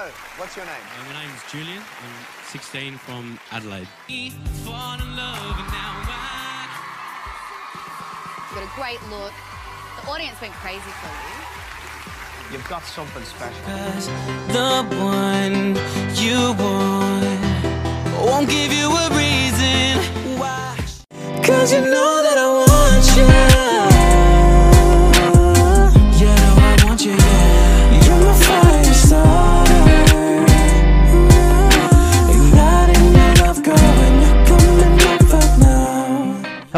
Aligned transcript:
Hello, 0.00 0.12
what's 0.38 0.56
your 0.56 0.64
name? 0.64 0.80
Uh, 0.96 1.12
my 1.12 1.20
name's 1.20 1.44
Julian. 1.52 1.76
I'm 1.76 2.24
16 2.46 2.96
from 2.96 3.38
Adelaide. 3.52 3.86
You've 4.08 4.32
got 4.64 4.96
a 4.96 5.04
great 8.80 9.02
look. 9.10 9.34
The 10.00 10.08
audience 10.08 10.40
went 10.40 10.54
crazy 10.54 10.80
for 10.80 11.12
you. 11.12 11.36
You've 12.50 12.66
got 12.66 12.82
something 12.84 13.22
special. 13.24 13.60
the 14.48 14.86
one 15.04 15.76
you 16.16 16.54
want 16.56 17.44
won't 18.24 18.48
give 18.48 18.72
you 18.72 18.88
a 18.88 19.10
reason 19.12 20.00
why. 20.40 20.78
Cause 21.44 21.74
you 21.74 21.82
know 21.82 22.22
that 22.24 22.38
I 22.38 22.46
want 22.56 23.04
you. 23.54 23.59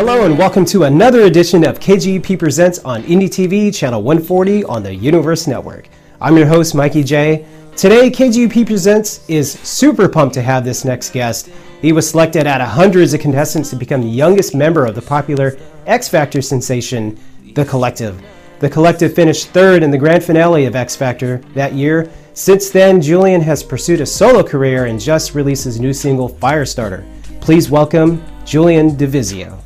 Hello 0.05 0.27
and 0.27 0.37
welcome 0.37 0.65
to 0.65 0.83
another 0.83 1.21
edition 1.23 1.65
of 1.65 1.79
KGP 1.79 2.37
Presents 2.37 2.81
on 2.81 3.05
Indie 3.05 3.29
TV, 3.29 3.73
channel 3.73 4.03
140 4.03 4.65
on 4.65 4.83
the 4.83 4.93
Universe 4.93 5.47
Network. 5.47 5.89
I'm 6.21 6.37
your 6.37 6.49
host, 6.49 6.75
Mikey 6.75 7.05
J. 7.05 7.47
Today, 7.77 8.11
KGP 8.11 8.67
Presents 8.67 9.25
is 9.31 9.53
super 9.61 10.09
pumped 10.09 10.35
to 10.35 10.43
have 10.43 10.65
this 10.65 10.85
next 10.85 11.13
guest. 11.13 11.51
He 11.81 11.93
was 11.93 12.11
selected 12.11 12.49
out 12.49 12.61
of 12.61 12.67
hundreds 12.67 13.15
of 13.15 13.21
contestants 13.21 13.71
to 13.71 13.77
become 13.77 14.01
the 14.01 14.09
youngest 14.09 14.57
member 14.57 14.87
of 14.87 14.97
the 14.97 15.03
popular 15.03 15.57
X 15.87 16.09
Factor 16.09 16.43
sensation, 16.43 17.17
The 17.55 17.65
Collective. 17.65 18.21
The 18.59 18.71
Collective 18.71 19.15
finished 19.15 19.51
third 19.51 19.85
in 19.85 19.93
the 19.93 19.99
grand 19.99 20.25
finale 20.25 20.65
of 20.65 20.75
X 20.75 20.97
Factor 20.97 21.37
that 21.55 21.75
year. 21.75 22.11
Since 22.35 22.71
then, 22.71 23.01
Julian 23.01 23.41
has 23.43 23.63
pursued 23.63 24.01
a 24.01 24.07
solo 24.07 24.43
career 24.43 24.87
and 24.87 24.99
just 24.99 25.37
released 25.37 25.63
his 25.63 25.79
new 25.79 25.93
single, 25.93 26.29
Firestarter. 26.29 27.07
Please 27.41 27.71
welcome 27.71 28.21
Julian 28.45 28.97
DeVizio. 28.97 29.62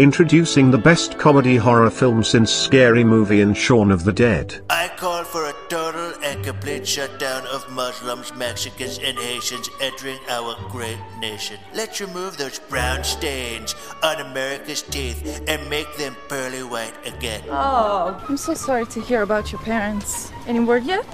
Introducing 0.00 0.72
the 0.72 0.78
best 0.78 1.18
comedy 1.18 1.54
horror 1.54 1.88
film 1.88 2.24
since 2.24 2.50
Scary 2.50 3.04
Movie 3.04 3.42
and 3.42 3.56
Shaun 3.56 3.92
of 3.92 4.02
the 4.02 4.12
Dead. 4.12 4.60
I 4.68 4.88
call 4.96 5.22
for 5.22 5.48
a 5.48 5.54
total 5.68 6.12
and 6.20 6.44
complete 6.44 6.84
shutdown 6.84 7.46
of 7.46 7.70
Muslims, 7.70 8.34
Mexicans, 8.34 8.98
and 8.98 9.16
Haitians 9.16 9.70
entering 9.80 10.18
our 10.28 10.56
great 10.68 10.98
nation. 11.20 11.60
Let's 11.72 12.00
remove 12.00 12.36
those 12.36 12.58
brown 12.58 13.04
stains 13.04 13.76
on 14.02 14.20
America's 14.20 14.82
teeth 14.82 15.44
and 15.46 15.70
make 15.70 15.96
them 15.96 16.16
pearly 16.28 16.64
white 16.64 16.94
again. 17.06 17.44
Oh, 17.48 18.20
I'm 18.28 18.36
so 18.36 18.54
sorry 18.54 18.86
to 18.86 19.00
hear 19.00 19.22
about 19.22 19.52
your 19.52 19.60
parents. 19.60 20.32
Any 20.48 20.58
word 20.58 20.82
yet? 20.82 21.06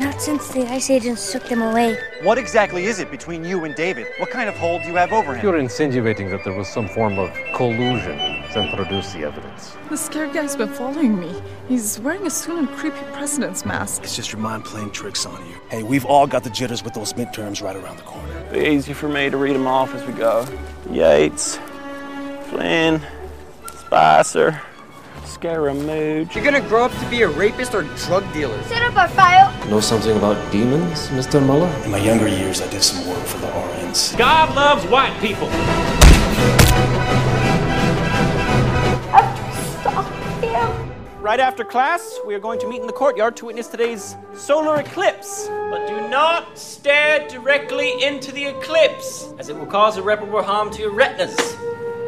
Not 0.00 0.22
since 0.22 0.46
the 0.50 0.62
Ice 0.62 0.90
Agents 0.90 1.32
took 1.32 1.42
them 1.48 1.60
away. 1.60 1.98
What 2.22 2.38
exactly 2.38 2.84
is 2.84 3.00
it 3.00 3.10
between 3.10 3.44
you 3.44 3.64
and 3.64 3.74
David? 3.74 4.06
What 4.18 4.30
kind 4.30 4.48
of 4.48 4.56
hold 4.56 4.82
do 4.82 4.88
you 4.88 4.94
have 4.94 5.12
over 5.12 5.34
him? 5.34 5.44
You're 5.44 5.58
insinuating 5.58 6.30
that 6.30 6.44
there 6.44 6.52
was 6.52 6.68
some 6.68 6.88
form 6.88 7.18
of 7.18 7.32
collusion. 7.52 8.16
Then 8.54 8.72
produce 8.76 9.12
the 9.12 9.24
evidence. 9.24 9.76
The 9.90 9.96
scared 9.96 10.32
guy's 10.32 10.54
been 10.54 10.68
following 10.68 11.18
me. 11.18 11.42
He's 11.68 11.98
wearing 11.98 12.24
a 12.28 12.30
suit 12.30 12.60
and 12.60 12.68
creepy 12.68 13.02
president's 13.12 13.66
mask. 13.66 14.04
It's 14.04 14.14
just 14.14 14.32
your 14.32 14.40
mind 14.40 14.64
playing 14.64 14.92
tricks 14.92 15.26
on 15.26 15.44
you. 15.48 15.56
Hey, 15.68 15.82
we've 15.82 16.04
all 16.04 16.28
got 16.28 16.44
the 16.44 16.50
jitters 16.50 16.84
with 16.84 16.94
those 16.94 17.12
midterms 17.14 17.60
right 17.60 17.74
around 17.74 17.96
the 17.96 18.04
corner. 18.04 18.52
Be 18.52 18.68
easy 18.68 18.92
for 18.92 19.08
me 19.08 19.30
to 19.30 19.36
read 19.36 19.56
them 19.56 19.66
off 19.66 19.92
as 19.96 20.06
we 20.06 20.12
go. 20.12 20.46
Yates, 20.92 21.58
Flynn, 22.50 23.02
Spicer, 23.80 24.62
Scaramucci. 25.24 26.34
You're 26.34 26.44
gonna 26.44 26.60
grow 26.60 26.84
up 26.84 26.92
to 26.98 27.10
be 27.10 27.22
a 27.22 27.28
rapist 27.28 27.74
or 27.74 27.82
drug 28.06 28.30
dealer. 28.32 28.60
Set 28.64 28.82
up 28.82 28.96
our 28.96 29.08
file. 29.08 29.52
Know 29.68 29.80
something 29.80 30.16
about 30.16 30.36
demons, 30.50 31.08
Mr. 31.08 31.44
Mueller? 31.44 31.68
In 31.84 31.90
my 31.90 31.98
younger 31.98 32.28
years, 32.28 32.60
I 32.60 32.68
did 32.68 32.82
some 32.82 33.06
work 33.08 33.24
for 33.24 33.38
the 33.38 33.52
Orients. 33.52 34.14
God 34.16 34.54
loves 34.54 34.84
white 34.86 35.18
people. 35.20 35.48
Stop 39.80 40.06
him. 40.42 40.88
Right 41.20 41.40
after 41.40 41.64
class, 41.64 42.18
we 42.26 42.34
are 42.34 42.40
going 42.40 42.58
to 42.60 42.68
meet 42.68 42.80
in 42.80 42.86
the 42.86 42.92
courtyard 42.92 43.36
to 43.38 43.46
witness 43.46 43.66
today's 43.68 44.16
solar 44.34 44.80
eclipse. 44.80 45.48
But 45.70 45.86
do 45.86 46.08
not 46.08 46.56
stare 46.56 47.28
directly 47.28 48.02
into 48.02 48.32
the 48.32 48.46
eclipse, 48.46 49.34
as 49.38 49.48
it 49.50 49.56
will 49.56 49.66
cause 49.66 49.98
irreparable 49.98 50.42
harm 50.42 50.70
to 50.70 50.80
your 50.80 50.92
retinas. 50.92 51.36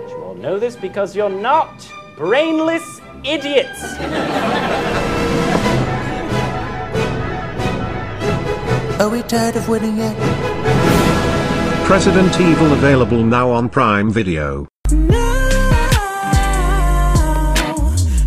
You 0.09 0.23
all 0.25 0.35
know 0.35 0.59
this 0.59 0.75
because 0.75 1.15
you're 1.15 1.29
not 1.29 1.87
brainless 2.21 3.01
idiots. 3.25 3.83
Are 9.01 9.09
we 9.09 9.23
tired 9.23 9.57
of 9.57 9.67
winning 9.71 9.97
yet? 9.97 10.15
President 11.87 12.39
Evil 12.39 12.75
available 12.75 13.25
now 13.25 13.51
on 13.51 13.71
Prime 13.71 14.11
Video. 14.11 14.69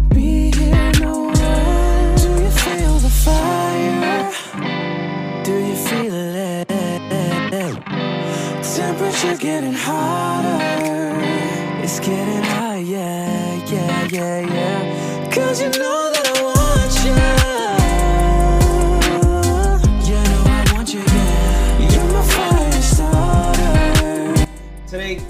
Be 0.10 0.50
here 0.50 0.92
nowhere. 1.00 2.16
Do 2.18 2.32
you 2.42 2.50
feel 2.50 2.98
the 2.98 3.14
fire? 3.24 4.34
Do 5.44 5.54
you 5.54 5.76
feel 5.76 6.16
it? 6.16 6.68
Temperature 8.76 9.38
getting 9.38 9.74
hotter. 9.74 11.22
It's 11.84 12.00
getting 12.00 12.53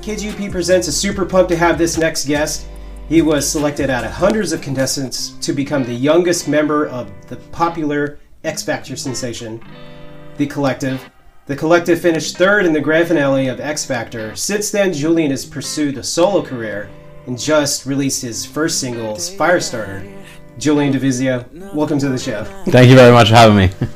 KGP 0.04 0.52
Presents 0.52 0.90
is 0.90 1.00
super 1.00 1.24
pumped 1.24 1.50
to 1.52 1.56
have 1.56 1.78
this 1.78 1.98
next 1.98 2.26
guest. 2.26 2.68
He 3.08 3.22
was 3.22 3.50
selected 3.50 3.90
out 3.90 4.04
of 4.04 4.12
hundreds 4.12 4.52
of 4.52 4.60
contestants 4.60 5.30
to 5.40 5.54
become 5.54 5.86
the 5.86 5.94
youngest 5.94 6.46
member 6.46 6.88
of 6.88 7.10
the 7.30 7.38
popular 7.54 8.20
X 8.44 8.62
Factor 8.62 8.98
sensation, 8.98 9.64
The 10.36 10.46
Collective. 10.48 11.10
The 11.46 11.56
Collective 11.56 12.02
finished 12.02 12.36
third 12.38 12.66
in 12.66 12.74
the 12.74 12.82
grand 12.82 13.08
finale 13.08 13.48
of 13.48 13.62
X 13.62 13.86
Factor. 13.86 14.36
Since 14.36 14.72
then, 14.72 14.92
Julian 14.92 15.32
has 15.32 15.46
pursued 15.46 15.98
a 15.98 16.04
solo 16.04 16.42
career 16.42 16.90
and 17.26 17.40
just 17.40 17.86
released 17.86 18.24
his 18.24 18.46
first 18.46 18.82
singles, 18.82 19.34
Firestarter. 19.34 20.14
Julian 20.58 20.92
DeVizio, 20.92 21.74
welcome 21.74 22.00
to 22.00 22.10
the 22.10 22.18
show. 22.18 22.44
Thank 22.66 22.90
you 22.90 22.98
very 22.98 23.14
much 23.14 23.30
for 23.30 23.36
having 23.36 23.56
me. 23.56 23.70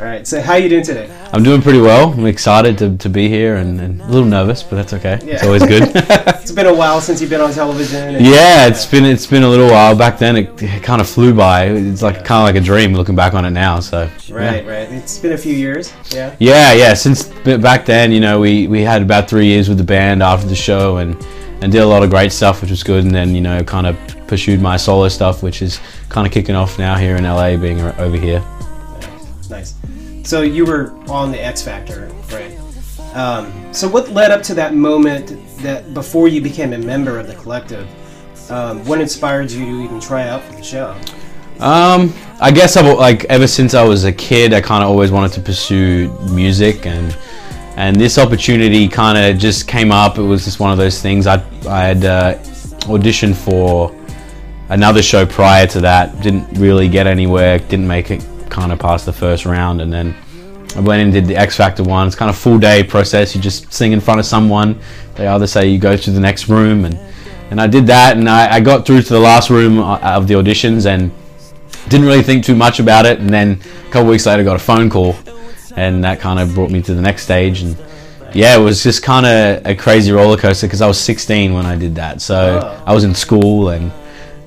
All 0.00 0.06
right, 0.06 0.26
so 0.26 0.40
how 0.40 0.54
are 0.54 0.58
you 0.58 0.70
doing 0.70 0.82
today? 0.82 1.14
I'm 1.30 1.42
doing 1.42 1.60
pretty 1.60 1.78
well. 1.78 2.14
I'm 2.14 2.24
excited 2.24 2.78
to, 2.78 2.96
to 2.96 3.10
be 3.10 3.28
here 3.28 3.56
and, 3.56 3.78
and 3.78 4.00
a 4.00 4.06
little 4.08 4.26
nervous, 4.26 4.62
but 4.62 4.76
that's 4.76 4.94
okay. 4.94 5.18
It's 5.24 5.44
always 5.44 5.62
good. 5.62 5.82
it's 5.94 6.52
been 6.52 6.64
a 6.64 6.74
while 6.74 7.02
since 7.02 7.20
you've 7.20 7.28
been 7.28 7.42
on 7.42 7.52
television. 7.52 8.14
yeah, 8.14 8.66
it's 8.66 8.86
been 8.86 9.04
it's 9.04 9.26
been 9.26 9.42
a 9.42 9.48
little 9.48 9.68
while. 9.68 9.94
Back 9.94 10.18
then, 10.18 10.36
it, 10.36 10.62
it 10.62 10.82
kind 10.82 11.02
of 11.02 11.08
flew 11.08 11.34
by. 11.34 11.66
It's 11.66 12.00
like 12.00 12.24
kind 12.24 12.40
of 12.40 12.54
like 12.54 12.54
a 12.54 12.64
dream 12.64 12.94
looking 12.94 13.14
back 13.14 13.34
on 13.34 13.44
it 13.44 13.50
now. 13.50 13.78
So 13.80 14.04
Right, 14.30 14.64
yeah. 14.64 14.70
right. 14.70 14.90
It's 14.90 15.18
been 15.18 15.32
a 15.32 15.36
few 15.38 15.52
years. 15.52 15.92
Yeah. 16.10 16.34
Yeah, 16.38 16.72
yeah. 16.72 16.94
Since 16.94 17.24
back 17.58 17.84
then, 17.84 18.10
you 18.10 18.20
know, 18.20 18.40
we, 18.40 18.68
we 18.68 18.80
had 18.80 19.02
about 19.02 19.28
three 19.28 19.48
years 19.48 19.68
with 19.68 19.76
the 19.76 19.84
band 19.84 20.22
after 20.22 20.46
the 20.46 20.56
show 20.56 20.96
and, 20.96 21.14
and 21.62 21.70
did 21.70 21.82
a 21.82 21.86
lot 21.86 22.02
of 22.02 22.08
great 22.08 22.32
stuff, 22.32 22.62
which 22.62 22.70
was 22.70 22.82
good. 22.82 23.04
And 23.04 23.14
then, 23.14 23.34
you 23.34 23.42
know, 23.42 23.62
kind 23.64 23.86
of 23.86 23.98
pursued 24.26 24.62
my 24.62 24.78
solo 24.78 25.08
stuff, 25.08 25.42
which 25.42 25.60
is 25.60 25.78
kind 26.08 26.26
of 26.26 26.32
kicking 26.32 26.54
off 26.54 26.78
now 26.78 26.96
here 26.96 27.16
in 27.16 27.24
LA, 27.24 27.58
being 27.58 27.82
over 27.82 28.16
here. 28.16 28.42
Nice. 29.50 29.74
So 30.22 30.42
you 30.42 30.64
were 30.64 30.92
on 31.08 31.32
the 31.32 31.44
X 31.44 31.62
Factor, 31.62 32.10
right? 32.32 32.56
Um, 33.14 33.74
so 33.74 33.88
what 33.88 34.10
led 34.10 34.30
up 34.30 34.42
to 34.44 34.54
that 34.54 34.74
moment 34.74 35.36
that 35.58 35.92
before 35.92 36.28
you 36.28 36.40
became 36.40 36.72
a 36.72 36.78
member 36.78 37.18
of 37.18 37.26
the 37.26 37.34
collective? 37.34 37.88
Um, 38.50 38.84
what 38.84 39.00
inspired 39.00 39.50
you 39.50 39.64
to 39.64 39.84
even 39.84 40.00
try 40.00 40.28
out 40.28 40.42
for 40.42 40.54
the 40.54 40.62
show? 40.62 40.96
Um, 41.58 42.14
I 42.40 42.50
guess 42.50 42.76
I've 42.76 42.98
like 42.98 43.24
ever 43.24 43.46
since 43.46 43.74
I 43.74 43.84
was 43.84 44.04
a 44.04 44.12
kid, 44.12 44.52
I 44.54 44.60
kind 44.60 44.82
of 44.82 44.90
always 44.90 45.10
wanted 45.10 45.32
to 45.32 45.40
pursue 45.40 46.08
music, 46.30 46.86
and 46.86 47.16
and 47.76 47.96
this 47.96 48.16
opportunity 48.16 48.88
kind 48.88 49.18
of 49.18 49.38
just 49.38 49.68
came 49.68 49.92
up. 49.92 50.18
It 50.18 50.22
was 50.22 50.44
just 50.44 50.58
one 50.58 50.72
of 50.72 50.78
those 50.78 51.02
things. 51.02 51.26
I 51.26 51.34
I 51.68 51.82
had 51.82 52.04
uh, 52.04 52.38
auditioned 52.86 53.34
for 53.34 53.94
another 54.70 55.02
show 55.02 55.26
prior 55.26 55.66
to 55.66 55.80
that. 55.82 56.20
Didn't 56.22 56.48
really 56.58 56.88
get 56.88 57.06
anywhere. 57.06 57.58
Didn't 57.58 57.86
make 57.86 58.10
it 58.10 58.24
kind 58.50 58.72
of 58.72 58.78
past 58.78 59.06
the 59.06 59.12
first 59.12 59.46
round, 59.46 59.80
and 59.80 59.92
then 59.92 60.14
I 60.76 60.80
went 60.80 61.02
and 61.02 61.12
did 61.12 61.26
the 61.26 61.36
X 61.36 61.56
Factor 61.56 61.82
one. 61.82 62.06
It's 62.06 62.16
kind 62.16 62.28
of 62.28 62.36
full 62.36 62.58
day 62.58 62.82
process. 62.84 63.34
You 63.34 63.40
just 63.40 63.72
sing 63.72 63.92
in 63.92 64.00
front 64.00 64.20
of 64.20 64.26
someone. 64.26 64.78
They 65.14 65.26
either 65.26 65.46
say 65.46 65.68
you 65.68 65.78
go 65.78 65.96
to 65.96 66.10
the 66.10 66.20
next 66.20 66.48
room 66.48 66.84
and 66.84 66.98
and 67.50 67.60
I 67.60 67.66
did 67.66 67.86
that, 67.88 68.16
and 68.16 68.28
I, 68.28 68.54
I 68.56 68.60
got 68.60 68.86
through 68.86 69.02
to 69.02 69.12
the 69.12 69.18
last 69.18 69.50
room 69.50 69.80
uh, 69.80 69.98
of 69.98 70.28
the 70.28 70.34
auditions, 70.34 70.86
and 70.86 71.10
didn't 71.88 72.06
really 72.06 72.22
think 72.22 72.44
too 72.44 72.54
much 72.54 72.78
about 72.78 73.06
it. 73.06 73.18
And 73.18 73.28
then 73.28 73.60
a 73.88 73.90
couple 73.90 74.08
weeks 74.08 74.24
later, 74.26 74.44
got 74.44 74.54
a 74.54 74.60
phone 74.60 74.88
call, 74.88 75.16
and 75.74 76.04
that 76.04 76.20
kind 76.20 76.38
of 76.38 76.54
brought 76.54 76.70
me 76.70 76.80
to 76.82 76.94
the 76.94 77.02
next 77.02 77.24
stage. 77.24 77.62
And 77.62 77.76
yeah, 78.32 78.56
it 78.56 78.60
was 78.60 78.84
just 78.84 79.02
kind 79.02 79.26
of 79.26 79.66
a 79.66 79.74
crazy 79.74 80.12
roller 80.12 80.36
coaster 80.36 80.68
because 80.68 80.80
I 80.80 80.86
was 80.86 81.00
16 81.00 81.52
when 81.52 81.66
I 81.66 81.74
did 81.74 81.96
that, 81.96 82.20
so 82.22 82.60
Oh. 82.62 82.82
I 82.86 82.94
was 82.94 83.02
in 83.02 83.14
school 83.16 83.70
and. 83.70 83.90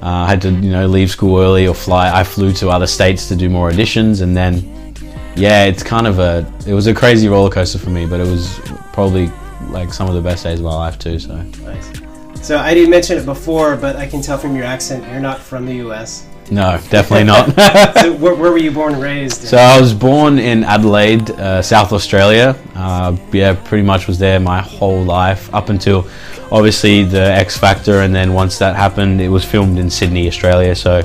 Uh, 0.04 0.26
I 0.26 0.28
had 0.28 0.42
to, 0.42 0.52
you 0.52 0.70
know, 0.70 0.86
leave 0.86 1.10
school 1.10 1.40
early 1.40 1.66
or 1.66 1.74
fly. 1.74 2.12
I 2.14 2.26
flew 2.26 2.52
to 2.54 2.68
other 2.68 2.88
states 2.88 3.30
to 3.30 3.38
do 3.38 3.50
more 3.50 3.72
auditions, 3.72 4.22
and 4.22 4.36
then, 4.36 4.94
yeah, 5.38 5.64
it's 5.64 5.82
kind 5.82 6.08
of 6.08 6.20
a. 6.20 6.46
It 6.68 6.74
was 6.74 6.88
a 6.88 6.94
crazy 6.94 7.30
roller 7.30 7.50
coaster 7.50 7.80
for 7.80 7.90
me, 7.90 8.06
but 8.06 8.20
it 8.20 8.28
was 8.28 8.60
probably 8.92 9.32
like 9.70 9.94
some 9.94 10.10
of 10.10 10.14
the 10.14 10.20
best 10.20 10.44
days 10.44 10.60
of 10.60 10.66
my 10.66 10.76
life 10.76 11.00
too. 11.00 11.20
So. 11.20 11.38
Nice. 11.38 12.02
So 12.46 12.58
I 12.58 12.74
didn't 12.74 12.90
mention 12.90 13.18
it 13.18 13.26
before, 13.26 13.78
but 13.78 13.96
I 13.96 14.06
can 14.06 14.22
tell 14.22 14.38
from 14.38 14.58
your 14.58 14.66
accent 14.66 15.10
you're 15.10 15.22
not 15.22 15.40
from 15.40 15.66
the 15.66 15.76
U.S. 15.76 16.28
No, 16.52 16.80
definitely 16.90 17.24
not. 17.24 17.48
so 17.98 18.14
where, 18.18 18.36
where 18.36 18.52
were 18.52 18.58
you 18.58 18.72
born 18.72 18.94
and 18.94 19.04
raised? 19.04 19.42
So 19.44 19.58
I 19.58 19.80
was 19.80 19.94
born 19.94 20.40
in 20.40 20.64
Adelaide, 20.64 21.32
uh, 21.32 21.62
South 21.62 21.94
Australia. 21.94 22.56
Uh, 22.76 23.18
yeah, 23.32 23.54
pretty 23.54 23.84
much 23.84 24.08
was 24.08 24.20
there 24.20 24.40
my 24.40 24.62
whole 24.62 25.04
life 25.04 25.54
up 25.54 25.70
until 25.70 26.08
obviously 26.52 27.04
the 27.04 27.22
X 27.22 27.58
Factor, 27.58 28.02
and 28.02 28.14
then 28.14 28.34
once 28.34 28.60
that 28.60 28.76
happened, 28.76 29.22
it 29.22 29.30
was 29.30 29.44
filmed 29.44 29.80
in 29.80 29.90
Sydney, 29.90 30.28
Australia. 30.28 30.76
So 30.76 31.02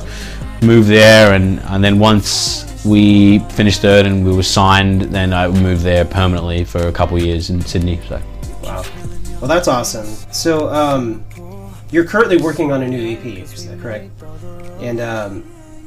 moved 0.62 0.88
there, 0.88 1.34
and 1.34 1.60
and 1.60 1.82
then 1.82 1.98
once 1.98 2.64
we 2.84 3.38
finished 3.50 3.80
third 3.80 4.06
and 4.06 4.24
we 4.24 4.34
were 4.34 4.42
signed, 4.42 5.02
then 5.02 5.32
I 5.32 5.48
moved 5.48 5.82
there 5.82 6.04
permanently 6.04 6.64
for 6.64 6.88
a 6.88 6.92
couple 6.92 7.16
of 7.16 7.22
years 7.22 7.50
in 7.50 7.60
Sydney. 7.60 8.00
So 8.08 8.20
Wow. 8.62 8.84
Well, 9.40 9.48
that's 9.48 9.68
awesome. 9.68 10.06
So, 10.32 10.68
um, 10.68 11.24
you're 11.90 12.04
currently 12.04 12.36
working 12.36 12.72
on 12.72 12.82
a 12.82 12.88
new 12.88 13.12
EP, 13.12 13.24
is 13.24 13.66
that 13.66 13.80
correct? 13.80 14.10
And 14.80 15.00
um, 15.00 15.44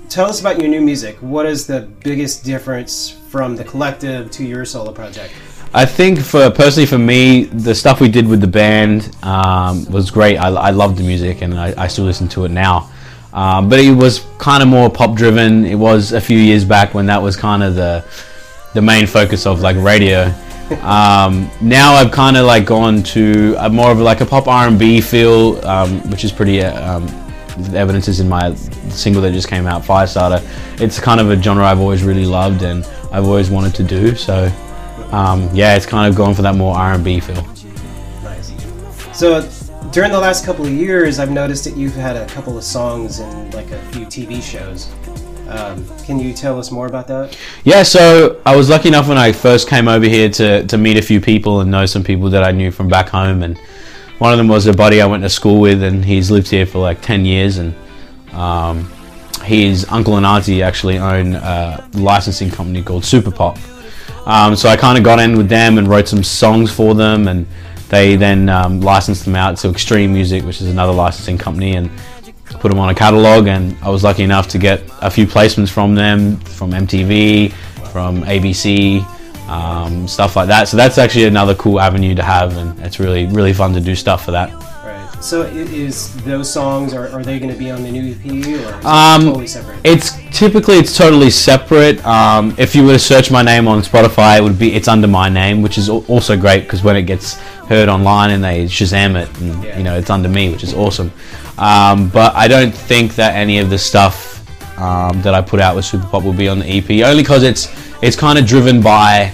tell 0.09 0.27
us 0.27 0.42
about 0.42 0.59
your 0.59 0.69
new 0.69 0.81
music. 0.81 1.18
What 1.18 1.45
is 1.45 1.68
the 1.68 1.81
biggest 2.03 2.44
difference 2.44 3.12
from 3.30 3.56
the 3.56 3.63
collective 3.63 4.31
to 4.31 4.45
your 4.45 4.65
solo 4.65 4.92
project? 4.92 5.33
I 5.74 5.86
think 5.86 6.19
for 6.19 6.50
personally 6.50 6.86
for 6.86 6.98
me, 6.98 7.45
the 7.45 7.74
stuff 7.74 8.01
we 8.01 8.09
did 8.09 8.27
with 8.27 8.42
the 8.42 8.48
band 8.48 9.15
um, 9.24 9.86
was 9.86 10.12
great. 10.12 10.38
I, 10.38 10.50
I 10.50 10.69
loved 10.71 10.98
the 10.98 11.03
music 11.03 11.42
and 11.42 11.57
I, 11.57 11.74
I 11.77 11.88
still 11.88 12.04
listen 12.04 12.27
to 12.30 12.44
it 12.45 12.51
now. 12.51 12.92
Um, 13.31 13.69
but 13.69 13.80
it 13.80 13.92
was 13.92 14.25
kind 14.38 14.62
of 14.62 14.68
more 14.68 14.89
pop 14.89 15.15
driven. 15.15 15.65
It 15.65 15.75
was 15.75 16.12
a 16.12 16.19
few 16.19 16.38
years 16.38 16.65
back 16.65 16.94
when 16.94 17.06
that 17.06 17.21
was 17.21 17.38
kind 17.38 17.63
of 17.63 17.75
the 17.75 18.04
the 18.74 18.81
main 18.81 19.06
focus 19.07 19.45
of 19.45 19.62
like 19.62 19.77
radio. 19.77 20.33
Um, 20.81 21.50
now 21.62 21.94
I've 21.94 22.12
kind 22.12 22.38
of 22.38 22.45
like 22.45 22.65
gone 22.65 23.03
to 23.03 23.56
a 23.59 23.69
more 23.69 23.91
of 23.91 24.00
like 24.00 24.21
a 24.21 24.25
pop 24.25 24.47
R 24.47 24.68
and 24.68 24.79
B 24.79 25.01
feel, 25.01 25.63
um, 25.65 26.01
which 26.09 26.23
is 26.23 26.31
pretty. 26.31 26.62
uh, 26.63 26.97
Um, 26.97 27.07
the 27.57 27.77
evidence 27.77 28.07
is 28.07 28.21
in 28.21 28.29
my 28.29 28.56
single 28.89 29.21
that 29.23 29.33
just 29.33 29.50
came 29.50 29.68
out, 29.68 29.83
Firestarter. 29.83 30.41
It's 30.81 31.00
kind 31.00 31.19
of 31.19 31.29
a 31.29 31.41
genre 31.41 31.65
I've 31.65 31.81
always 31.81 32.01
really 32.01 32.25
loved 32.25 32.63
and 32.63 32.85
I've 33.12 33.25
always 33.25 33.50
wanted 33.50 33.75
to 33.75 33.83
do. 33.83 34.15
So 34.15 34.50
um, 35.12 35.50
yeah, 35.53 35.75
it's 35.75 35.85
kind 35.85 36.09
of 36.09 36.15
gone 36.15 36.33
for 36.33 36.41
that 36.44 36.56
more 36.56 36.75
R 36.75 36.94
and 36.94 37.03
B 37.03 37.19
feel. 37.19 37.45
So, 39.13 39.47
during 39.91 40.12
the 40.12 40.19
last 40.19 40.45
couple 40.45 40.65
of 40.65 40.71
years, 40.71 41.19
I've 41.19 41.31
noticed 41.31 41.65
that 41.65 41.75
you've 41.75 41.94
had 41.94 42.15
a 42.15 42.25
couple 42.27 42.57
of 42.57 42.63
songs 42.63 43.19
in 43.19 43.51
like 43.51 43.69
a 43.71 43.79
few 43.91 44.06
TV 44.06 44.41
shows. 44.41 44.88
Um, 45.51 45.86
can 46.06 46.18
you 46.18 46.33
tell 46.33 46.57
us 46.57 46.71
more 46.71 46.88
about 46.88 47.07
that? 47.07 47.38
Yeah, 47.65 47.83
so 47.83 48.42
I 48.45 48.56
was 48.56 48.69
lucky 48.69 48.88
enough 48.88 49.09
when 49.09 49.18
I 49.18 49.33
first 49.33 49.68
came 49.68 49.88
over 49.89 50.06
here 50.06 50.30
to, 50.30 50.65
to 50.65 50.77
meet 50.77 50.98
a 50.98 51.01
few 51.01 51.19
people 51.19 51.59
and 51.59 51.69
know 51.69 51.86
some 51.86 52.03
people 52.03 52.30
that 52.30 52.44
I 52.44 52.51
knew 52.51 52.71
from 52.71 52.88
back 52.88 53.09
home. 53.09 53.44
And 53.44 53.57
one 54.19 54.31
of 54.31 54.38
them 54.38 54.48
was 54.48 54.68
a 54.68 54.74
buddy 54.74 55.01
I 55.01 55.06
went 55.07 55.24
to 55.24 55.30
school 55.30 55.59
with, 55.59 55.83
and 55.83 56.06
he's 56.06 56.31
lived 56.31 56.50
here 56.50 56.65
for 56.65 56.80
like 56.80 57.01
10 57.01 57.25
years. 57.25 57.57
And 57.57 57.75
um, 58.31 58.89
his 59.44 59.86
uncle 59.89 60.15
and 60.15 60.25
auntie 60.25 60.63
actually 60.63 60.98
own 60.98 61.36
a 61.36 61.89
licensing 61.94 62.50
company 62.50 62.81
called 62.81 63.04
Super 63.04 63.31
Pop. 63.31 63.57
Um, 64.25 64.56
so 64.56 64.69
I 64.69 64.77
kind 64.77 64.97
of 64.97 65.04
got 65.04 65.19
in 65.19 65.38
with 65.38 65.50
them 65.50 65.77
and 65.77 65.88
wrote 65.88 66.07
some 66.07 66.24
songs 66.24 66.71
for 66.71 66.94
them, 66.94 67.27
and 67.27 67.45
they 67.89 68.15
then 68.15 68.47
um, 68.47 68.80
licensed 68.80 69.25
them 69.25 69.36
out 69.36 69.57
to 69.57 69.69
Extreme 69.69 70.13
Music, 70.13 70.44
which 70.44 70.62
is 70.62 70.69
another 70.69 70.94
licensing 70.94 71.38
company, 71.38 71.75
and 71.75 71.89
put 72.62 72.69
them 72.69 72.80
on 72.80 72.90
a 72.90 72.96
catalog. 72.96 73.48
And 73.48 73.75
I 73.81 73.90
was 73.90 74.04
lucky 74.04 74.24
enough 74.24 74.48
to 74.50 74.58
get 74.58 74.84
a 75.02 75.10
few 75.10 75.25
placements 75.25 75.69
from 75.69 75.96
them, 75.96 76.38
from 76.38 76.72
MTV, 76.72 77.52
from 77.92 78.22
ABC, 78.24 79.04
um, 79.50 80.08
stuff 80.08 80.36
like 80.36 80.48
that. 80.48 80.68
So 80.68 80.78
that's 80.78 80.98
actually 80.98 81.25
another 81.25 81.56
cool 81.56 81.80
avenue 81.80 82.16
to 82.16 82.24
have, 82.24 82.56
and 82.56 82.80
it's 82.80 83.00
really 83.00 83.25
really 83.25 83.54
fun 83.54 83.74
to 83.74 83.81
do 83.81 83.96
stuff 83.96 84.24
for 84.24 84.31
that. 84.31 84.54
Right. 84.84 85.24
So, 85.24 85.44
is 85.44 86.16
those 86.24 86.52
songs 86.52 86.94
are, 86.94 87.10
are 87.10 87.22
they 87.22 87.38
going 87.38 87.52
to 87.52 87.60
be 87.60 87.69
on 87.69 87.84
the 87.84 87.92
new 87.92 88.13
EP 88.13 88.66
or 88.66 88.88
Um, 88.88 89.22
totally 89.24 89.48
separate? 89.48 89.80
It's 89.84 90.14
typically 90.31 90.78
it's 90.78 90.96
totally 90.98 91.30
separate. 91.30 92.04
Um, 92.06 92.56
if 92.57 92.75
you 92.75 92.86
were 92.86 92.94
to 92.94 93.00
search 93.00 93.30
my 93.30 93.42
name 93.42 93.68
on 93.68 93.81
Spotify, 93.81 94.38
it 94.38 94.44
would 94.44 94.57
be 94.57 94.74
it's 94.74 94.88
under 94.88 95.07
my 95.07 95.30
name, 95.30 95.62
which 95.62 95.78
is 95.78 95.90
also 95.90 96.38
great 96.38 96.64
because 96.64 96.81
when 96.81 96.96
it 96.96 97.04
gets 97.04 97.36
heard 97.68 97.90
online 97.90 98.31
and 98.31 98.44
they 98.44 98.66
Shazam 98.66 99.22
it, 99.22 99.30
and 99.42 99.64
you 99.78 99.84
know 99.84 99.98
it's 99.98 100.10
under 100.10 100.30
me, 100.30 100.50
which 100.50 100.64
is 100.64 100.74
awesome. 100.74 101.12
Um, 101.62 102.10
but 102.10 102.36
I 102.36 102.48
don't 102.48 102.74
think 102.74 103.16
that 103.16 103.36
any 103.36 103.60
of 103.60 103.69
the 103.69 103.78
stuff 103.78 104.31
um, 104.80 105.22
that 105.22 105.36
I 105.36 105.42
put 105.42 105.60
out 105.62 105.75
with 105.75 105.86
Super 105.86 106.08
Pop 106.08 106.24
will 106.24 106.34
be 106.34 106.50
on 106.50 106.60
the 106.60 106.66
EP, 106.66 106.90
only 107.08 107.22
because 107.22 107.44
it's 107.44 107.69
it's 108.02 108.16
kind 108.16 108.40
of 108.40 108.48
driven 108.48 108.81
by 108.81 109.28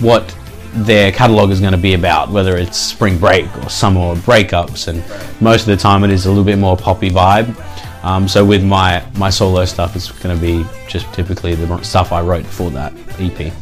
what 0.00 0.34
their 0.72 1.12
catalog 1.12 1.50
is 1.50 1.60
going 1.60 1.72
to 1.72 1.78
be 1.78 1.92
about, 1.92 2.30
whether 2.30 2.56
it's 2.56 2.78
spring 2.78 3.18
break 3.18 3.54
or 3.58 3.68
summer 3.68 4.14
breakups, 4.16 4.88
and 4.88 5.04
most 5.42 5.62
of 5.62 5.66
the 5.66 5.76
time 5.76 6.04
it 6.04 6.10
is 6.10 6.24
a 6.24 6.30
little 6.30 6.44
bit 6.44 6.58
more 6.58 6.76
poppy 6.76 7.10
vibe. 7.10 7.54
Um, 8.02 8.26
so 8.26 8.44
with 8.44 8.64
my 8.64 9.04
my 9.16 9.28
solo 9.28 9.66
stuff, 9.66 9.94
it's 9.94 10.10
going 10.10 10.34
to 10.34 10.40
be 10.40 10.64
just 10.88 11.12
typically 11.12 11.54
the 11.54 11.82
stuff 11.82 12.12
I 12.12 12.22
wrote 12.22 12.46
for 12.46 12.70
that 12.70 12.94
EP. 13.18 13.52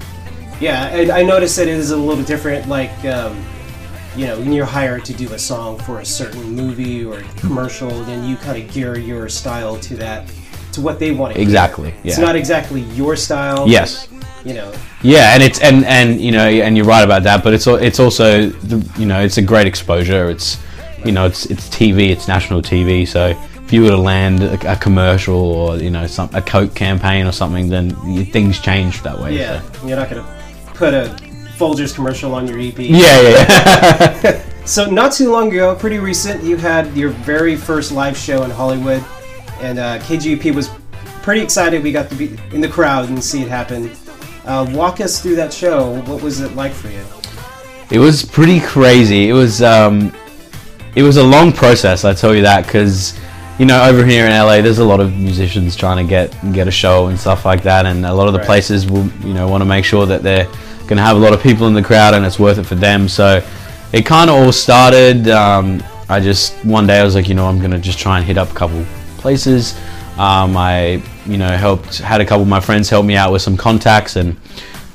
Yeah, 0.61 1.11
I 1.13 1.23
noticed 1.23 1.57
that 1.57 1.69
it 1.69 1.77
is 1.77 1.91
a 1.91 1.97
little 1.97 2.25
different. 2.25 2.69
Like, 2.69 3.05
um, 3.05 3.45
you 4.17 4.27
know, 4.27 4.39
when 4.39 4.53
you're 4.53 4.65
hired 4.65 5.05
to 5.05 5.13
do 5.13 5.33
a 5.35 5.39
song 5.39 5.79
for 5.79 6.01
a 6.01 6.05
certain 6.05 6.43
movie 6.43 7.05
or 7.05 7.21
commercial, 7.37 7.91
then 8.05 8.29
you 8.29 8.37
kind 8.37 8.63
of 8.63 8.73
gear 8.73 8.99
your 8.99 9.29
style 9.29 9.79
to 9.81 9.97
that, 9.97 10.33
to 10.73 10.81
what 10.81 10.99
they 10.99 11.13
want. 11.13 11.37
Exactly, 11.37 11.93
It's 12.03 12.19
not 12.19 12.35
exactly 12.35 12.81
your 12.81 13.15
style. 13.15 13.69
Yes. 13.69 14.09
You 14.45 14.55
know. 14.55 14.73
Yeah, 15.03 15.35
and 15.35 15.43
it's 15.43 15.61
and 15.61 15.85
and 15.85 16.21
you 16.21 16.31
know 16.31 16.49
and 16.49 16.77
you're 16.77 16.87
right 16.87 17.03
about 17.03 17.25
that, 17.25 17.43
but 17.45 17.53
it's 17.53 17.67
it's 17.67 18.01
also 18.01 18.49
the, 18.49 18.89
you 18.99 19.05
know 19.05 19.21
it's 19.21 19.39
a 19.39 19.43
great 19.43 19.67
exposure. 19.67 20.31
It's 20.31 20.59
you 21.05 21.13
know 21.13 21.27
it's 21.27 21.47
it's 21.47 21.69
TV, 21.69 22.11
it's 22.11 22.29
national 22.29 22.63
TV. 22.63 23.07
So 23.07 23.37
if 23.67 23.73
you 23.73 23.83
were 23.83 23.91
to 23.91 23.97
land 23.97 24.45
a, 24.45 24.73
a 24.73 24.77
commercial 24.77 25.35
or 25.35 25.77
you 25.79 25.91
know 25.91 26.07
some 26.07 26.31
a 26.33 26.41
Coke 26.41 26.75
campaign 26.75 27.27
or 27.27 27.33
something, 27.33 27.69
then 27.69 27.97
you, 28.07 28.25
things 28.25 28.61
change 28.61 29.03
that 29.03 29.19
way. 29.19 29.37
Yeah, 29.37 29.61
so. 29.73 29.89
you're 29.89 29.97
not 29.97 30.09
gonna 30.09 30.43
put 30.75 30.95
a 30.95 31.26
Folgers 31.59 31.95
commercial 31.95 32.35
on 32.35 32.47
your 32.47 32.59
EP. 32.59 32.79
Yeah, 32.79 33.21
yeah, 33.23 34.43
so 34.67 34.91
not 34.91 35.13
too 35.13 35.31
long 35.31 35.51
ago, 35.51 35.75
pretty 35.75 35.99
recent, 35.99 36.43
you 36.45 36.57
had 36.57 36.95
your 36.97 37.11
very 37.11 37.57
first 37.57 37.93
live 37.93 38.17
show 38.17 38.43
in 38.45 38.51
Hollywood, 38.51 39.03
and 39.61 39.79
uh, 39.79 39.99
KGP 40.01 40.55
was 40.55 40.71
pretty 41.23 41.41
excited. 41.41 41.83
We 41.83 41.93
got 41.93 42.09
to 42.11 42.15
be 42.15 42.37
in 42.53 42.61
the 42.61 42.69
crowd 42.69 43.09
and 43.09 43.23
see 43.23 43.43
it 43.43 43.49
happen. 43.49 43.91
Uh, 44.45 44.67
walk 44.73 45.01
us 45.01 45.21
through 45.21 45.37
that 45.37 45.53
show. 45.53 46.01
What 46.03 46.23
was 46.23 46.41
it 46.41 46.53
like 46.53 46.73
for 46.73 46.89
you? 46.89 47.03
It 47.91 47.99
was 47.99 48.25
pretty 48.25 48.61
crazy. 48.61 49.29
It 49.29 49.33
was 49.33 49.63
um, 49.63 50.13
it 50.95 51.03
was 51.03 51.17
a 51.17 51.23
long 51.25 51.53
process. 51.53 52.05
I 52.05 52.13
tell 52.15 52.35
you 52.35 52.43
that 52.43 52.67
because 52.67 53.19
you 53.59 53.65
know 53.65 53.83
over 53.83 54.05
here 54.05 54.27
in 54.27 54.31
LA, 54.33 54.61
there's 54.61 54.79
a 54.79 54.85
lot 54.85 55.01
of 55.01 55.17
musicians 55.17 55.75
trying 55.75 56.05
to 56.05 56.09
get 56.09 56.33
get 56.53 56.69
a 56.69 56.71
show 56.71 57.07
and 57.07 57.19
stuff 57.19 57.45
like 57.45 57.63
that, 57.63 57.87
and 57.87 58.05
a 58.05 58.13
lot 58.13 58.27
of 58.29 58.35
the 58.35 58.41
Right. 58.41 58.47
places 58.47 58.87
will 58.87 59.07
you 59.25 59.33
know 59.35 59.49
want 59.49 59.63
to 59.63 59.65
make 59.65 59.85
sure 59.85 60.05
that 60.07 60.23
they're 60.23 60.47
going 60.87 60.97
to 60.97 61.03
have 61.03 61.17
a 61.17 61.21
lot 61.21 61.33
of 61.33 61.43
people 61.43 61.67
in 61.67 61.75
the 61.75 61.83
crowd 61.83 62.15
and 62.15 62.25
it's 62.25 62.39
worth 62.39 62.59
it 62.59 62.65
for 62.65 62.75
them. 62.75 63.09
So 63.09 63.47
it 63.93 64.07
kind 64.07 64.31
of 64.31 64.37
all 64.37 64.53
started. 64.53 65.29
Um, 65.29 65.83
I 66.09 66.21
just 66.21 66.55
one 66.65 66.87
day 66.87 67.01
I 67.01 67.05
was 67.05 67.15
like, 67.15 67.29
you 67.29 67.35
know, 67.35 67.47
I'm 67.47 67.59
going 67.59 67.73
to 67.73 67.79
just 67.79 67.99
try 67.99 68.19
and 68.19 68.27
hit 68.27 68.39
up 68.39 68.51
a 68.51 68.55
couple 68.55 68.85
places. 69.19 69.77
Um, 70.19 70.57
I 70.57 71.03
you 71.27 71.37
know 71.37 71.49
helped 71.49 71.99
had 71.99 72.21
a 72.21 72.25
couple 72.25 72.43
of 72.43 72.49
my 72.49 72.61
friends 72.61 72.89
help 72.89 73.05
me 73.05 73.17
out 73.17 73.33
with 73.33 73.43
some 73.43 73.57
contacts 73.57 74.17
and 74.17 74.37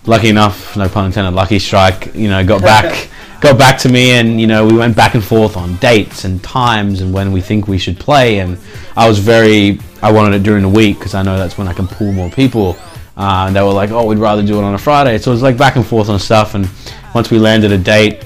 lucky 0.06 0.30
enough, 0.30 0.76
no 0.76 0.90
pun 0.90 1.06
intended, 1.06 1.32
lucky 1.32 1.60
strike, 1.60 2.16
you 2.16 2.28
know, 2.28 2.44
got 2.44 2.62
back 2.62 3.10
got 3.42 3.58
back 3.58 3.78
to 3.80 3.90
me 3.90 4.12
and 4.12 4.40
you 4.40 4.46
know 4.46 4.66
we 4.66 4.78
went 4.78 4.96
back 4.96 5.16
and 5.16 5.24
forth 5.24 5.58
on 5.58 5.76
dates 5.78 6.26
and 6.26 6.44
times 6.44 7.02
and 7.02 7.12
when 7.12 7.32
we 7.32 7.42
think 7.42 7.68
we 7.68 7.78
should 7.78 8.00
play 8.00 8.38
and 8.38 8.56
I 8.96 9.10
was 9.10 9.18
very 9.18 9.80
I 10.04 10.12
wanted 10.12 10.36
it 10.36 10.44
during 10.44 10.62
the 10.62 10.70
week 10.70 11.00
because 11.00 11.16
I 11.16 11.24
know 11.24 11.38
that's 11.38 11.58
when 11.58 11.68
I 11.68 11.74
can 11.74 11.88
pull 11.88 12.12
more 12.14 12.30
people 12.30 12.78
uh, 13.22 13.46
and 13.48 13.56
they 13.56 13.62
were 13.62 13.72
like 13.82 13.92
oh 13.92 14.06
we'd 14.06 14.18
rather 14.18 14.44
do 14.44 14.58
it 14.60 14.64
on 14.64 14.74
a 14.74 14.78
Friday 14.78 15.18
so 15.18 15.32
it 15.32 15.34
was 15.36 15.44
like 15.44 15.58
back 15.58 15.76
and 15.76 15.86
forth 15.86 16.10
on 16.10 16.20
stuff 16.20 16.56
and 16.56 16.68
once 17.14 17.30
we 17.32 17.38
landed 17.40 17.72
a 17.72 17.78
date 17.78 18.26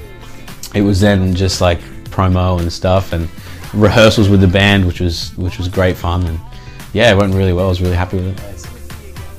it 0.74 0.82
was 0.82 1.00
then 1.02 1.34
just 1.36 1.62
like 1.62 1.80
promo 2.16 2.60
and 2.60 2.72
stuff 2.72 3.14
and 3.14 3.30
rehearsals 3.74 4.30
with 4.30 4.42
the 4.42 4.48
band 4.48 4.86
which 4.86 5.00
was 5.02 5.36
which 5.38 5.58
was 5.58 5.68
great 5.68 5.98
fun 5.98 6.26
and 6.28 6.40
yeah 6.94 7.12
it 7.12 7.18
went 7.18 7.34
really 7.34 7.54
well 7.54 7.66
I 7.66 7.70
was 7.70 7.82
really 7.82 7.96
happy 8.04 8.18
with 8.18 8.28
it 8.40 8.42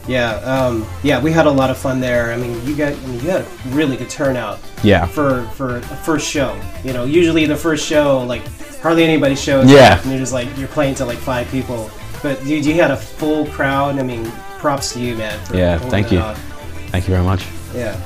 Yeah, 0.08 0.34
um, 0.54 0.86
yeah, 1.02 1.20
we 1.20 1.32
had 1.32 1.46
a 1.46 1.50
lot 1.50 1.68
of 1.68 1.76
fun 1.76 1.98
there. 2.00 2.32
I 2.32 2.36
mean, 2.36 2.54
you 2.64 2.76
got, 2.76 2.92
I 2.92 3.06
mean, 3.10 3.18
you 3.24 3.30
had 3.30 3.40
a 3.42 3.48
really 3.74 3.96
good 3.96 4.08
turnout. 4.08 4.60
Yeah. 4.84 5.04
For 5.06 5.42
for 5.58 5.78
a 5.78 5.82
first 5.82 6.28
show, 6.30 6.54
you 6.84 6.92
know, 6.92 7.02
usually 7.20 7.44
the 7.44 7.56
first 7.56 7.82
show, 7.84 8.22
like 8.22 8.42
hardly 8.80 9.02
anybody 9.02 9.34
shows 9.34 9.66
Yeah. 9.68 9.94
up, 9.94 10.02
and 10.02 10.12
you're 10.12 10.20
just 10.20 10.32
like 10.32 10.46
you're 10.56 10.68
playing 10.78 10.94
to 11.00 11.04
like 11.04 11.18
five 11.18 11.48
people. 11.50 11.90
But 12.22 12.42
dude, 12.44 12.64
you 12.64 12.74
had 12.74 12.90
a 12.90 12.96
full 12.96 13.46
crowd. 13.46 13.98
I 13.98 14.02
mean, 14.02 14.30
props 14.58 14.92
to 14.94 15.00
you, 15.00 15.16
man. 15.16 15.38
for 15.46 15.56
Yeah, 15.56 15.78
thank 15.78 16.10
you. 16.10 16.18
off. 16.18 16.38
Thank 16.90 17.08
you 17.08 17.14
very 17.14 17.24
much. 17.24 17.46
Yeah. 17.74 17.96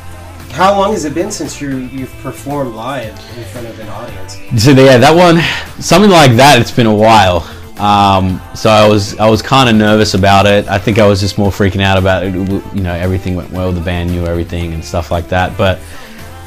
How 0.52 0.76
long 0.76 0.92
has 0.92 1.04
it 1.04 1.14
been 1.14 1.30
since 1.30 1.60
you 1.60 1.76
you've 1.76 2.12
performed 2.22 2.74
live 2.74 3.16
in 3.36 3.44
front 3.44 3.68
of 3.68 3.78
an 3.78 3.88
audience? 3.88 4.34
So 4.62 4.72
yeah, 4.72 4.98
that 4.98 5.14
one, 5.14 5.40
something 5.80 6.10
like 6.10 6.32
that. 6.32 6.60
It's 6.60 6.72
been 6.72 6.86
a 6.86 6.94
while. 6.94 7.48
Um, 7.80 8.42
so 8.54 8.68
I 8.68 8.86
was 8.86 9.16
I 9.18 9.30
was 9.30 9.42
kind 9.42 9.70
of 9.70 9.76
nervous 9.76 10.14
about 10.14 10.46
it. 10.46 10.66
I 10.68 10.76
think 10.78 10.98
I 10.98 11.06
was 11.06 11.20
just 11.20 11.38
more 11.38 11.50
freaking 11.50 11.80
out 11.80 11.96
about 11.98 12.24
it. 12.24 12.34
You 12.34 12.82
know, 12.82 12.92
everything 12.92 13.36
went 13.36 13.50
well. 13.52 13.72
The 13.72 13.80
band 13.80 14.10
knew 14.10 14.26
everything 14.26 14.74
and 14.74 14.84
stuff 14.84 15.10
like 15.10 15.28
that. 15.28 15.56
But 15.56 15.78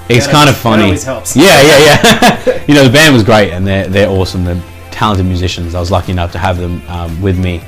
it's 0.09 0.27
kind 0.27 0.49
of 0.49 0.57
funny. 0.57 0.83
always 0.83 1.03
helps. 1.03 1.35
Yeah, 1.35 1.61
yeah, 1.61 1.77
yeah. 1.79 2.63
you 2.67 2.75
know, 2.75 2.83
the 2.83 2.91
band 2.93 3.13
was 3.13 3.23
great 3.23 3.51
and 3.51 3.65
they're 3.65 3.87
they're 3.87 4.09
awesome. 4.09 4.43
They're 4.43 4.61
talented 4.93 5.25
musicians. 5.25 5.75
I 5.75 5.79
was 5.79 5.91
lucky 5.91 6.11
enough 6.11 6.31
to 6.33 6.37
have 6.37 6.57
them 6.57 6.81
um, 6.87 7.21
with 7.21 7.37
me. 7.37 7.61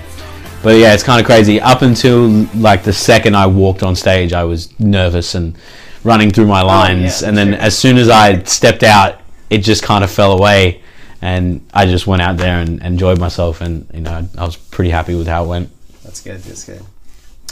But 0.63 0.77
yeah, 0.77 0.93
it's 0.93 1.03
kind 1.03 1.19
of 1.19 1.25
crazy. 1.25 1.59
Up 1.59 1.81
until 1.81 2.27
like 2.55 2.83
the 2.83 2.93
second 2.93 3.35
I 3.35 3.47
walked 3.47 3.83
on 3.83 3.95
stage, 3.95 4.33
I 4.33 4.43
was 4.45 4.77
nervous 4.79 5.35
and 5.35 5.57
running 6.03 6.31
through 6.31 6.47
my 6.47 6.61
lines. 6.61 7.21
yeah, 7.21 7.27
and 7.27 7.37
then 7.37 7.53
as 7.53 7.77
soon 7.77 7.97
as 7.97 8.09
I 8.09 8.41
stepped 8.43 8.83
out, 8.83 9.19
it 9.49 9.59
just 9.59 9.83
kind 9.83 10.03
of 10.03 10.09
fell 10.09 10.31
away. 10.31 10.81
And 11.21 11.65
I 11.73 11.85
just 11.85 12.07
went 12.07 12.21
out 12.21 12.37
there 12.37 12.59
and 12.59 12.81
enjoyed 12.81 13.19
myself. 13.19 13.61
And 13.61 13.89
you 13.93 14.01
know, 14.01 14.27
I 14.37 14.45
was 14.45 14.55
pretty 14.55 14.91
happy 14.91 15.15
with 15.15 15.27
how 15.27 15.45
it 15.45 15.47
went. 15.47 15.69
That's 16.03 16.21
good. 16.21 16.39
That's 16.39 16.63
good. 16.63 16.81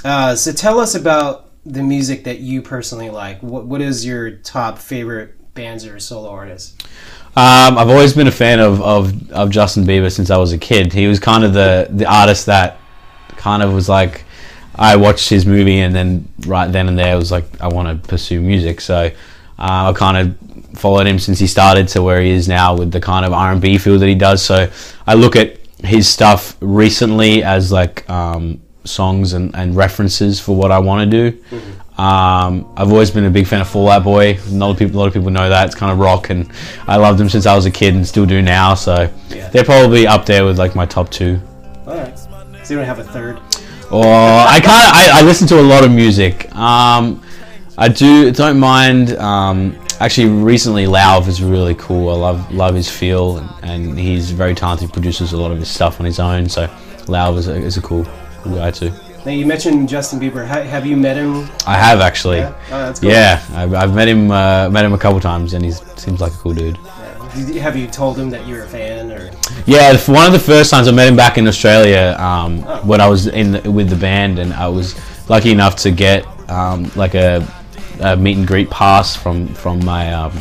Uh, 0.04 0.36
so 0.36 0.52
tell 0.52 0.80
us 0.80 0.96
about 0.96 1.50
the 1.66 1.82
music 1.82 2.24
that 2.26 2.40
you 2.40 2.62
personally 2.62 3.10
like. 3.10 3.42
What 3.42 3.66
What 3.66 3.82
is 3.82 4.06
your 4.06 4.32
top 4.32 4.78
favorite 4.78 5.36
bands 5.54 5.86
or 5.86 6.00
solo 6.00 6.30
artists? 6.30 6.76
Um, 7.36 7.78
I've 7.78 7.90
always 7.90 8.14
been 8.14 8.28
a 8.28 8.32
fan 8.32 8.60
of, 8.60 8.82
of, 8.82 9.32
of 9.32 9.50
Justin 9.50 9.86
Bieber 9.86 10.12
since 10.12 10.30
I 10.30 10.38
was 10.38 10.52
a 10.52 10.58
kid. 10.58 10.94
He 10.94 11.08
was 11.08 11.20
kind 11.20 11.44
of 11.44 11.54
the, 11.54 11.88
the 11.90 12.06
artist 12.06 12.46
that 12.46 12.78
kind 13.38 13.64
of 13.64 13.74
was 13.74 13.90
like, 13.90 14.26
I 14.76 14.96
watched 14.96 15.30
his 15.30 15.46
movie 15.46 15.80
and 15.80 15.96
then 15.96 16.28
right 16.46 16.72
then 16.72 16.88
and 16.88 16.98
there 16.98 17.16
was 17.16 17.32
like, 17.32 17.46
I 17.62 17.68
want 17.68 18.04
to 18.04 18.08
pursue 18.08 18.40
music. 18.42 18.82
So 18.82 19.06
uh, 19.06 19.12
I 19.58 19.94
kind 19.96 20.18
of 20.18 20.78
followed 20.78 21.08
him 21.08 21.20
since 21.20 21.40
he 21.40 21.48
started 21.48 21.88
to 21.90 22.04
where 22.04 22.22
he 22.22 22.32
is 22.32 22.48
now 22.48 22.76
with 22.76 22.92
the 22.92 23.00
kind 23.00 23.26
of 23.26 23.34
R&B 23.34 23.78
feel 23.78 23.98
that 24.00 24.08
he 24.08 24.16
does. 24.16 24.42
So 24.44 24.72
I 25.08 25.14
look 25.16 25.36
at 25.36 25.60
his 25.84 26.08
stuff 26.08 26.56
recently 26.60 27.44
as 27.44 27.72
like 27.72 28.08
um, 28.10 28.62
songs 28.84 29.34
and, 29.34 29.56
and 29.56 29.76
references 29.76 30.40
for 30.40 30.56
what 30.56 30.72
I 30.72 30.80
want 30.80 31.10
to 31.10 31.32
do. 31.32 31.44
Um, 31.98 32.72
I've 32.76 32.92
always 32.92 33.12
been 33.12 33.26
a 33.26 33.30
big 33.30 33.46
fan 33.46 33.62
of 33.62 33.68
Fall 33.70 33.90
Out 33.90 34.04
Boy. 34.04 34.40
A 34.48 34.50
lot 34.50 34.72
of 34.72 34.78
people, 34.80 34.98
a 34.98 35.00
lot 35.00 35.08
of 35.08 35.14
people 35.14 35.30
know 35.30 35.48
that 35.50 35.66
it's 35.68 35.76
kind 35.76 35.92
of 35.92 36.00
rock, 36.00 36.30
and 36.32 36.50
I 36.88 36.98
loved 36.98 37.20
them 37.20 37.30
since 37.30 37.46
I 37.46 37.56
was 37.56 37.66
a 37.66 37.72
kid 37.72 37.94
and 37.94 38.08
still 38.08 38.26
do 38.26 38.42
now. 38.42 38.74
So 38.74 39.10
Yeah. 39.30 39.50
they're 39.50 39.64
probably 39.64 40.08
up 40.08 40.26
there 40.26 40.44
with 40.46 40.58
like 40.58 40.76
my 40.76 40.86
top 40.86 41.10
two. 41.12 41.40
All 41.86 41.96
right. 41.96 42.18
So 42.18 42.74
you 42.74 42.78
don't 42.78 42.86
have 42.86 43.00
a 43.00 43.04
third. 43.04 43.38
Or 43.92 44.06
I 44.06 44.58
of 44.58 44.64
I, 44.66 45.10
I 45.16 45.22
listen 45.22 45.48
to 45.50 45.60
a 45.60 45.62
lot 45.62 45.84
of 45.84 45.92
music. 45.92 46.54
Um, 46.56 47.22
I 47.78 47.90
do 47.90 48.32
don't 48.32 48.60
mind. 48.60 49.16
Um, 49.18 49.78
actually, 50.00 50.30
recently 50.30 50.86
Lauv 50.86 51.28
is 51.28 51.44
really 51.44 51.76
cool. 51.76 52.10
I 52.10 52.16
love 52.16 52.52
love 52.52 52.74
his 52.74 52.90
feel, 52.90 53.38
and, 53.38 53.50
and 53.64 54.00
he's 54.00 54.32
very 54.32 54.56
talented. 54.56 54.92
Produces 54.94 55.34
a 55.34 55.38
lot 55.38 55.52
of 55.52 55.60
his 55.60 55.70
stuff 55.70 56.00
on 56.00 56.08
his 56.08 56.20
own. 56.20 56.50
So 56.50 56.68
Lauv 57.06 57.38
is 57.38 57.48
a, 57.48 57.56
is 57.56 57.78
a 57.78 57.82
cool 57.82 58.08
cool 58.42 58.56
guy 58.56 58.72
too. 58.72 58.92
Now 59.26 59.32
you 59.32 59.46
mentioned 59.46 59.88
Justin 59.88 60.20
Bieber. 60.20 60.46
Ha- 60.46 60.64
have 60.64 60.86
you 60.86 60.98
met 60.98 61.16
him? 61.16 61.48
I 61.66 61.78
have 61.78 62.02
actually. 62.02 62.38
Yeah? 62.40 62.54
Oh, 62.68 62.70
that's 62.80 63.00
cool. 63.00 63.10
Yeah, 63.10 63.42
I've, 63.54 63.74
I've 63.74 63.96
met 63.96 64.08
him 64.10 64.30
uh, 64.32 64.70
met 64.70 64.84
him 64.84 64.94
a 64.94 64.98
couple 64.98 65.20
times, 65.22 65.54
and 65.54 65.64
he 65.64 65.72
seems 65.72 66.20
like 66.20 66.34
a 66.34 66.38
cool 66.38 66.54
dude. 66.54 66.78
Did- 67.36 67.56
Have 67.56 67.78
you 67.78 67.88
told 67.88 68.20
him 68.20 68.30
that 68.32 68.46
you're 68.46 68.64
a 68.64 68.68
fan 68.68 69.12
or? 69.12 69.32
Yeah, 69.66 69.98
one 70.08 70.26
of 70.28 70.34
the 70.34 70.40
first 70.40 70.70
times 70.72 70.88
I 70.88 70.92
met 70.92 71.08
him 71.08 71.16
back 71.16 71.38
in 71.38 71.48
Australia 71.48 72.16
um, 72.20 72.62
when 72.86 73.00
I 73.00 73.08
was 73.08 73.28
in 73.28 73.54
the, 73.54 73.72
with 73.72 73.90
the 73.90 73.96
band, 73.96 74.40
and 74.40 74.54
I 74.54 74.68
was 74.68 74.94
lucky 75.30 75.52
enough 75.52 75.78
to 75.78 75.92
get 75.92 76.26
um, 76.50 76.92
like 76.96 77.16
a, 77.16 77.48
a 78.02 78.18
meet 78.18 78.38
and 78.38 78.46
greet 78.46 78.70
pass 78.70 79.16
from 79.16 79.48
from 79.48 79.84
my 79.86 80.14
um, 80.14 80.32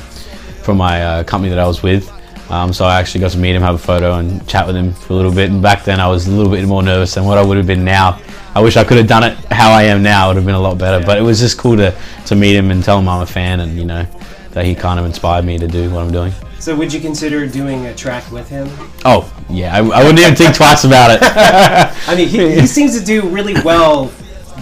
from 0.64 0.76
my 0.76 1.02
uh, 1.04 1.24
company 1.24 1.50
that 1.50 1.58
I 1.60 1.66
was 1.68 1.84
with. 1.84 2.10
Um, 2.50 2.72
so 2.72 2.84
I 2.84 2.98
actually 2.98 3.20
got 3.20 3.30
to 3.30 3.38
meet 3.38 3.54
him, 3.54 3.62
have 3.62 3.76
a 3.76 3.78
photo, 3.78 4.14
and 4.14 4.46
chat 4.46 4.66
with 4.66 4.76
him 4.76 4.92
for 4.92 5.12
a 5.14 5.16
little 5.16 5.32
bit. 5.32 5.50
And 5.50 5.62
back 5.62 5.84
then, 5.84 6.00
I 6.00 6.08
was 6.08 6.26
a 6.26 6.30
little 6.32 6.52
bit 6.52 6.66
more 6.66 6.82
nervous 6.82 7.14
than 7.14 7.24
what 7.24 7.38
I 7.38 7.46
would 7.46 7.56
have 7.56 7.66
been 7.66 7.84
now. 7.84 8.20
I 8.54 8.60
wish 8.60 8.76
I 8.76 8.84
could 8.84 8.98
have 8.98 9.06
done 9.06 9.24
it 9.24 9.36
how 9.50 9.70
I 9.72 9.84
am 9.84 10.02
now. 10.02 10.26
It 10.26 10.28
would 10.28 10.36
have 10.36 10.46
been 10.46 10.54
a 10.54 10.60
lot 10.60 10.78
better. 10.78 11.04
But 11.04 11.18
it 11.18 11.22
was 11.22 11.40
just 11.40 11.58
cool 11.58 11.76
to, 11.76 11.94
to 12.26 12.34
meet 12.34 12.54
him 12.54 12.70
and 12.70 12.82
tell 12.84 12.98
him 12.98 13.08
I'm 13.08 13.22
a 13.22 13.26
fan, 13.26 13.60
and 13.60 13.78
you 13.78 13.84
know 13.84 14.06
that 14.50 14.64
he 14.64 14.74
kind 14.74 15.00
of 15.00 15.06
inspired 15.06 15.44
me 15.44 15.58
to 15.58 15.66
do 15.66 15.90
what 15.90 16.04
I'm 16.04 16.12
doing. 16.12 16.32
So 16.58 16.76
would 16.76 16.92
you 16.92 17.00
consider 17.00 17.46
doing 17.46 17.86
a 17.86 17.94
track 17.94 18.30
with 18.30 18.48
him? 18.48 18.68
Oh 19.04 19.32
yeah, 19.48 19.74
I, 19.74 19.78
I 19.78 20.02
wouldn't 20.02 20.20
even 20.20 20.36
think 20.36 20.54
twice 20.54 20.84
about 20.84 21.10
it. 21.10 21.18
I 22.08 22.14
mean, 22.14 22.28
he, 22.28 22.60
he 22.60 22.66
seems 22.66 22.98
to 22.98 23.04
do 23.04 23.28
really 23.28 23.54
well 23.64 24.12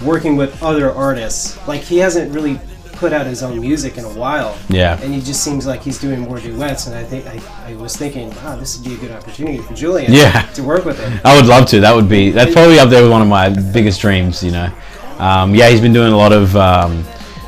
working 0.03 0.35
with 0.35 0.63
other 0.63 0.91
artists. 0.91 1.59
Like 1.67 1.81
he 1.81 1.97
hasn't 1.97 2.33
really 2.33 2.59
put 3.01 3.11
out 3.13 3.25
his 3.25 3.41
own 3.41 3.59
music 3.59 3.97
in 3.97 4.05
a 4.05 4.09
while. 4.13 4.55
Yeah. 4.69 5.01
And 5.01 5.11
he 5.11 5.21
just 5.21 5.43
seems 5.43 5.65
like 5.65 5.81
he's 5.81 5.99
doing 5.99 6.19
more 6.21 6.39
duets. 6.39 6.85
And 6.85 6.95
I 6.95 7.03
think 7.03 7.25
I, 7.25 7.41
I 7.71 7.75
was 7.75 7.97
thinking, 7.97 8.29
wow, 8.35 8.55
this 8.55 8.77
would 8.77 8.87
be 8.87 8.93
a 8.93 8.97
good 8.97 9.11
opportunity 9.11 9.57
for 9.57 9.73
Julian. 9.73 10.13
Yeah. 10.13 10.43
To 10.53 10.63
work 10.63 10.85
with 10.85 10.99
him. 10.99 11.19
I 11.25 11.35
would 11.35 11.47
love 11.47 11.65
to. 11.69 11.79
That 11.79 11.95
would 11.95 12.07
be 12.07 12.29
that's 12.29 12.53
probably 12.53 12.77
up 12.77 12.89
there 12.89 13.01
with 13.01 13.11
one 13.11 13.23
of 13.23 13.27
my 13.27 13.49
biggest 13.49 13.99
dreams. 14.01 14.43
You 14.43 14.51
know, 14.51 14.71
um, 15.17 15.55
yeah, 15.55 15.67
he's 15.69 15.81
been 15.81 15.93
doing 15.93 16.13
a 16.13 16.17
lot 16.17 16.31
of 16.31 16.55
um, 16.55 17.03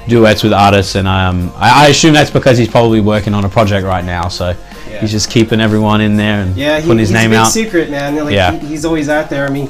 duets 0.08 0.42
with 0.42 0.54
artists, 0.54 0.96
and 0.96 1.08
um, 1.08 1.52
I, 1.56 1.86
I 1.86 1.88
assume 1.90 2.14
that's 2.16 2.32
because 2.32 2.58
he's 2.58 2.68
probably 2.68 3.00
working 3.00 3.36
on 3.36 3.46
a 3.46 3.50
project 3.50 3.86
right 3.86 4.04
now. 4.04 4.30
So 4.30 4.54
he's 5.00 5.12
just 5.12 5.30
keeping 5.30 5.62
everyone 5.62 6.02
in 6.02 6.18
there 6.18 6.42
and 6.42 6.58
Yeah, 6.58 6.78
he, 6.80 6.88
putting 6.88 6.98
his 6.98 7.10
he's 7.10 7.18
name 7.20 7.34
out. 7.34 7.46
secret, 7.52 7.92
man. 7.92 8.16
Like, 8.16 8.34
Yeah. 8.34 8.54
he, 8.58 8.68
he's 8.70 8.86
always 8.86 9.08
out 9.08 9.30
there. 9.30 9.46
I 9.46 9.52
mean, 9.52 9.68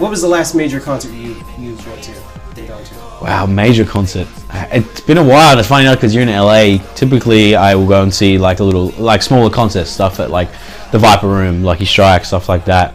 what 0.00 0.10
was 0.10 0.22
the 0.22 0.28
last 0.28 0.54
major 0.54 0.80
concert 0.80 1.12
you 1.12 1.36
you 1.58 1.74
went 1.86 2.02
to? 2.04 2.12
Been 2.54 2.66
going 2.66 2.84
to? 2.86 2.94
Wow, 3.20 3.44
major 3.46 3.84
concert. 3.84 4.26
It's 4.72 5.00
been 5.00 5.18
a 5.18 5.24
while. 5.24 5.58
It's 5.58 5.68
funny 5.68 5.84
enough 5.86 5.96
because 5.98 6.14
you're 6.14 6.22
in 6.22 6.28
LA. 6.28 6.78
Typically, 6.94 7.54
I 7.56 7.74
will 7.74 7.86
go 7.86 8.02
and 8.02 8.12
see 8.12 8.38
like 8.38 8.60
a 8.60 8.64
little, 8.64 8.88
like 9.02 9.22
smaller 9.22 9.50
concert 9.50 9.86
stuff 9.86 10.20
at 10.20 10.30
like 10.30 10.48
the 10.92 10.98
Viper 10.98 11.28
Room, 11.28 11.62
Lucky 11.62 11.84
Strike, 11.84 12.24
stuff 12.24 12.48
like 12.48 12.64
that. 12.66 12.94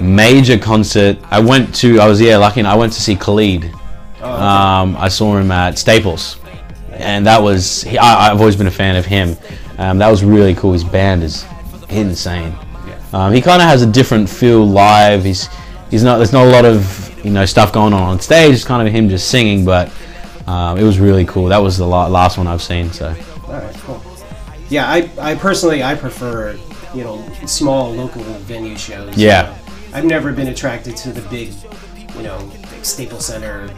Major 0.00 0.58
concert. 0.58 1.18
I 1.30 1.40
went 1.40 1.74
to. 1.76 2.00
I 2.00 2.06
was 2.08 2.20
yeah, 2.20 2.38
lucky. 2.38 2.62
I 2.62 2.74
went 2.74 2.92
to 2.94 3.00
see 3.00 3.16
Khalid. 3.16 3.70
Oh, 4.22 4.30
Um, 4.32 4.96
I 4.96 5.08
saw 5.08 5.36
him 5.36 5.50
at 5.50 5.78
Staples, 5.78 6.38
and 6.92 7.26
that 7.26 7.42
was. 7.42 7.82
He, 7.82 7.98
I, 7.98 8.30
I've 8.30 8.40
always 8.40 8.56
been 8.56 8.66
a 8.66 8.70
fan 8.70 8.96
of 8.96 9.04
him. 9.04 9.36
Um, 9.78 9.98
that 9.98 10.08
was 10.10 10.24
really 10.24 10.54
cool. 10.54 10.72
His 10.72 10.84
band 10.84 11.22
is 11.22 11.44
insane. 11.90 12.54
Um, 13.12 13.32
he 13.32 13.40
kind 13.42 13.60
of 13.60 13.68
has 13.68 13.82
a 13.82 13.86
different 13.86 14.28
feel 14.28 14.64
live. 14.66 15.24
He's 15.24 15.48
he's 15.90 16.02
not. 16.02 16.16
There's 16.16 16.32
not 16.32 16.46
a 16.46 16.50
lot 16.50 16.64
of 16.64 17.24
you 17.24 17.30
know 17.30 17.44
stuff 17.44 17.72
going 17.72 17.92
on 17.92 18.02
on 18.02 18.20
stage. 18.20 18.54
It's 18.54 18.64
kind 18.64 18.86
of 18.86 18.92
him 18.94 19.08
just 19.08 19.28
singing, 19.28 19.64
but 19.64 19.92
um, 20.46 20.78
it 20.78 20.82
was 20.82 20.98
really 20.98 21.24
cool. 21.24 21.46
That 21.46 21.58
was 21.58 21.78
the 21.78 21.86
last 21.86 22.38
one 22.38 22.46
I've 22.46 22.62
seen. 22.62 22.90
So 22.92 23.14
All 23.46 23.52
right, 23.52 23.74
cool. 23.80 24.02
Yeah, 24.68 24.88
I, 24.88 25.10
I 25.18 25.34
personally 25.34 25.82
I 25.82 25.94
prefer 25.94 26.58
you 26.94 27.04
know 27.04 27.24
small 27.46 27.92
local 27.92 28.22
venue 28.22 28.76
shows. 28.76 29.16
Yeah. 29.16 29.56
I've 29.92 30.04
never 30.04 30.32
been 30.32 30.48
attracted 30.48 30.96
to 30.98 31.10
the 31.10 31.28
big, 31.28 31.52
you 32.14 32.22
know, 32.22 32.38
big 32.70 32.84
Staples 32.84 33.26
Center, 33.26 33.68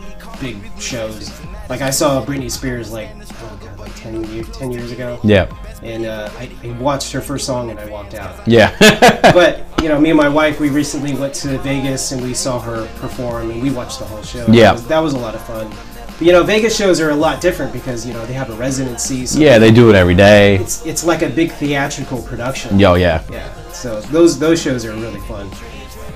big 0.41 0.57
shows. 0.79 1.31
Like 1.71 1.81
I 1.81 1.91
saw 1.91 2.23
Britney 2.25 2.51
Spears 2.51 2.93
like 2.93 3.09
oh 3.15 3.61
god, 3.63 3.79
like 3.79 3.95
10, 3.97 4.25
year, 4.25 4.45
10 4.45 4.73
years 4.73 4.93
ago. 4.93 5.19
Yeah. 5.25 5.51
And 5.83 6.05
uh, 6.05 6.31
I, 6.37 6.51
I 6.63 6.71
watched 6.73 7.13
her 7.13 7.21
first 7.21 7.47
song 7.47 7.71
and 7.71 7.79
I 7.79 7.87
walked 7.87 8.15
out. 8.15 8.47
Yeah. 8.47 8.77
but 9.33 9.65
you 9.83 9.89
know, 9.89 9.99
me 10.01 10.11
and 10.11 10.19
my 10.19 10.29
wife, 10.29 10.61
we 10.61 10.69
recently 10.69 11.15
went 11.15 11.35
to 11.37 11.59
Vegas 11.59 12.13
and 12.13 12.23
we 12.23 12.35
saw 12.35 12.61
her 12.61 12.87
perform 12.97 13.51
and 13.51 13.63
we 13.63 13.71
watched 13.71 13.99
the 13.99 14.05
whole 14.05 14.23
show. 14.23 14.47
Yeah. 14.49 14.65
That 14.65 14.73
was, 14.73 14.87
that 14.89 14.99
was 14.99 15.15
a 15.15 15.19
lot 15.19 15.35
of 15.35 15.45
fun. 15.47 15.73
But, 16.19 16.27
you 16.27 16.33
know, 16.33 16.43
Vegas 16.43 16.77
shows 16.77 17.01
are 17.01 17.11
a 17.11 17.17
lot 17.17 17.41
different 17.41 17.73
because 17.73 18.07
you 18.07 18.13
know 18.13 18.25
they 18.27 18.35
have 18.35 18.51
a 18.51 18.55
residency. 18.55 19.27
So 19.27 19.39
yeah, 19.39 19.59
they 19.59 19.71
do 19.71 19.91
it 19.91 19.97
every 19.97 20.15
day. 20.15 20.57
It's 20.57 20.85
it's 20.87 21.05
like 21.05 21.23
a 21.23 21.29
big 21.29 21.53
theatrical 21.53 22.23
production. 22.23 22.79
Yo, 22.79 22.95
yeah. 22.95 23.23
Yeah. 23.31 23.53
So 23.71 24.01
those 24.01 24.39
those 24.39 24.61
shows 24.61 24.85
are 24.85 24.95
really 24.95 25.21
fun. 25.21 25.51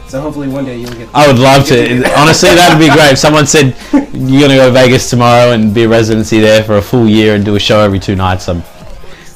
So 0.09 0.21
hopefully 0.21 0.49
one 0.49 0.65
day 0.65 0.79
you'll 0.79 0.93
get. 0.93 1.09
I 1.13 1.27
would 1.27 1.39
love 1.39 1.69
you'll 1.69 1.79
get 1.79 1.89
do 1.89 1.97
to. 1.97 2.03
that. 2.03 2.19
Honestly, 2.19 2.51
that'd 2.51 2.79
be 2.79 2.87
great. 2.87 3.13
If 3.13 3.19
someone 3.19 3.47
said 3.47 3.77
you're 4.15 4.43
gonna 4.43 4.55
go 4.55 4.67
to 4.67 4.73
Vegas 4.73 5.11
tomorrow 5.11 5.51
and 5.51 5.75
be 5.75 5.85
a 5.85 5.89
residency 5.89 6.39
there 6.39 6.63
for 6.63 6.77
a 6.77 6.83
full 6.83 7.09
year 7.09 7.35
and 7.35 7.45
do 7.45 7.57
a 7.57 7.61
show 7.61 7.81
every 7.81 7.99
two 7.99 8.15
nights, 8.15 8.49
I'm, 8.49 8.63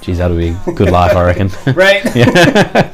geez, 0.00 0.18
that'd 0.18 0.36
be 0.36 0.56
good 0.74 0.90
life, 0.90 1.16
I 1.16 1.24
reckon. 1.24 1.50
right? 1.74 2.04
yeah. 2.14 2.92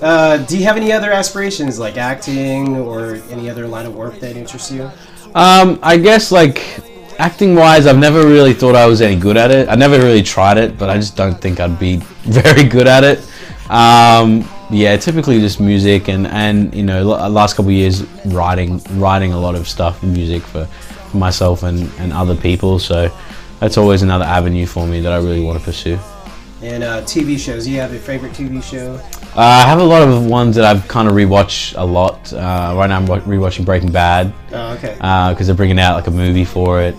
Uh, 0.00 0.38
do 0.38 0.56
you 0.58 0.64
have 0.64 0.76
any 0.76 0.92
other 0.92 1.12
aspirations 1.12 1.78
like 1.78 1.96
acting 1.96 2.76
or 2.76 3.16
any 3.30 3.50
other 3.50 3.66
line 3.66 3.86
of 3.86 3.94
work 3.94 4.18
that 4.20 4.36
interests 4.36 4.70
you? 4.70 4.90
Um, 5.36 5.78
I 5.82 5.98
guess 5.98 6.32
like 6.32 6.80
acting 7.18 7.54
wise, 7.54 7.86
I've 7.86 7.98
never 7.98 8.26
really 8.26 8.54
thought 8.54 8.74
I 8.74 8.86
was 8.86 9.02
any 9.02 9.20
good 9.20 9.36
at 9.36 9.50
it. 9.50 9.68
I 9.68 9.74
never 9.74 9.98
really 9.98 10.22
tried 10.22 10.56
it, 10.56 10.78
but 10.78 10.88
I 10.88 10.96
just 10.96 11.14
don't 11.14 11.38
think 11.38 11.60
I'd 11.60 11.78
be 11.78 11.96
very 12.22 12.64
good 12.64 12.88
at 12.88 13.04
it. 13.04 13.18
Um, 13.70 14.48
yeah, 14.70 14.96
typically 14.96 15.38
just 15.40 15.60
music 15.60 16.08
and 16.08 16.26
and 16.26 16.74
you 16.74 16.82
know 16.82 17.12
l- 17.12 17.28
last 17.28 17.54
couple 17.54 17.70
years 17.70 18.02
writing 18.26 18.80
writing 18.92 19.34
a 19.34 19.38
lot 19.38 19.54
of 19.54 19.68
stuff 19.68 20.02
music 20.02 20.42
for, 20.42 20.64
for 20.64 21.16
myself 21.18 21.64
and 21.64 21.90
and 21.98 22.14
other 22.14 22.34
people. 22.34 22.78
So 22.78 23.14
that's 23.60 23.76
always 23.76 24.00
another 24.00 24.24
avenue 24.24 24.64
for 24.64 24.86
me 24.86 25.00
that 25.00 25.12
I 25.12 25.18
really 25.18 25.42
want 25.42 25.58
to 25.58 25.64
pursue. 25.64 25.98
And 26.62 26.82
uh, 26.82 27.02
TV 27.02 27.38
shows. 27.38 27.64
Do 27.64 27.70
you 27.70 27.80
have 27.80 27.92
a 27.92 27.98
favorite 27.98 28.32
TV 28.32 28.62
show? 28.62 28.94
Uh, 29.36 29.40
I 29.40 29.68
have 29.68 29.78
a 29.78 29.84
lot 29.84 30.06
of 30.06 30.24
ones 30.24 30.56
that 30.56 30.64
I've 30.64 30.88
kind 30.88 31.06
of 31.06 31.14
rewatched 31.14 31.74
a 31.76 31.84
lot. 31.84 32.32
Uh, 32.32 32.74
right 32.76 32.86
now, 32.86 32.96
I'm 32.96 33.06
rewatching 33.06 33.66
Breaking 33.66 33.92
Bad. 33.92 34.32
Oh, 34.52 34.72
okay. 34.72 34.94
Because 34.94 35.46
they're 35.46 35.54
bringing 35.56 35.78
out 35.78 35.96
like 35.96 36.06
a 36.06 36.10
movie 36.10 36.46
for 36.46 36.80
it. 36.80 36.94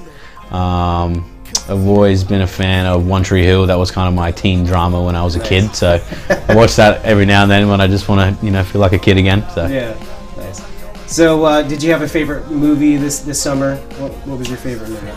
Um, 0.51 1.33
I've 1.69 1.85
always 1.87 2.23
been 2.23 2.41
a 2.41 2.47
fan 2.47 2.85
of 2.85 3.07
One 3.07 3.23
Tree 3.23 3.43
Hill. 3.43 3.65
That 3.65 3.75
was 3.77 3.91
kind 3.91 4.07
of 4.07 4.13
my 4.13 4.31
teen 4.31 4.63
drama 4.63 5.01
when 5.03 5.15
I 5.15 5.23
was 5.23 5.35
a 5.35 5.39
kid. 5.39 5.75
So 5.75 5.99
I 6.29 6.55
watch 6.55 6.75
that 6.75 7.03
every 7.03 7.25
now 7.25 7.41
and 7.41 7.51
then 7.51 7.67
when 7.67 7.81
I 7.81 7.87
just 7.87 8.07
want 8.07 8.39
to, 8.39 8.45
you 8.45 8.51
know, 8.51 8.63
feel 8.63 8.79
like 8.79 8.93
a 8.93 8.99
kid 8.99 9.17
again. 9.17 9.43
So 9.53 9.65
Yeah, 9.65 9.97
nice. 10.37 10.63
So, 11.07 11.43
uh, 11.45 11.61
did 11.63 11.81
you 11.81 11.91
have 11.91 12.01
a 12.03 12.07
favorite 12.07 12.49
movie 12.51 12.95
this 12.97 13.19
this 13.19 13.41
summer? 13.41 13.77
What, 13.97 14.11
what 14.27 14.37
was 14.39 14.49
your 14.49 14.57
favorite 14.57 14.89
movie? 14.89 15.11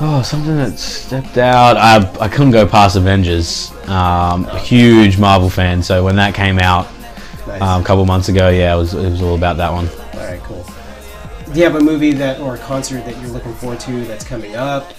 Oh, 0.00 0.22
something 0.22 0.56
that 0.56 0.76
stepped 0.76 1.38
out. 1.38 1.76
I, 1.76 1.98
I 2.20 2.28
couldn't 2.28 2.50
go 2.50 2.66
past 2.66 2.96
Avengers. 2.96 3.70
Um, 3.86 4.44
huge 4.58 5.18
Marvel 5.18 5.48
fan, 5.48 5.82
so 5.82 6.02
when 6.04 6.16
that 6.16 6.34
came 6.34 6.58
out 6.58 6.88
um, 7.46 7.82
a 7.82 7.84
couple 7.84 8.04
months 8.04 8.28
ago, 8.28 8.48
yeah, 8.48 8.74
it 8.74 8.78
was 8.78 8.94
it 8.94 9.08
was 9.08 9.22
all 9.22 9.36
about 9.36 9.56
that 9.58 9.72
one. 9.72 9.88
All 9.88 10.26
right, 10.26 10.40
cool. 10.42 10.66
Do 11.52 11.60
you 11.60 11.64
have 11.64 11.76
a 11.76 11.80
movie 11.80 12.12
that 12.12 12.40
or 12.40 12.56
a 12.56 12.58
concert 12.58 13.04
that 13.04 13.16
you're 13.20 13.30
looking 13.30 13.54
forward 13.54 13.78
to 13.80 14.04
that's 14.06 14.24
coming 14.24 14.56
up? 14.56 14.92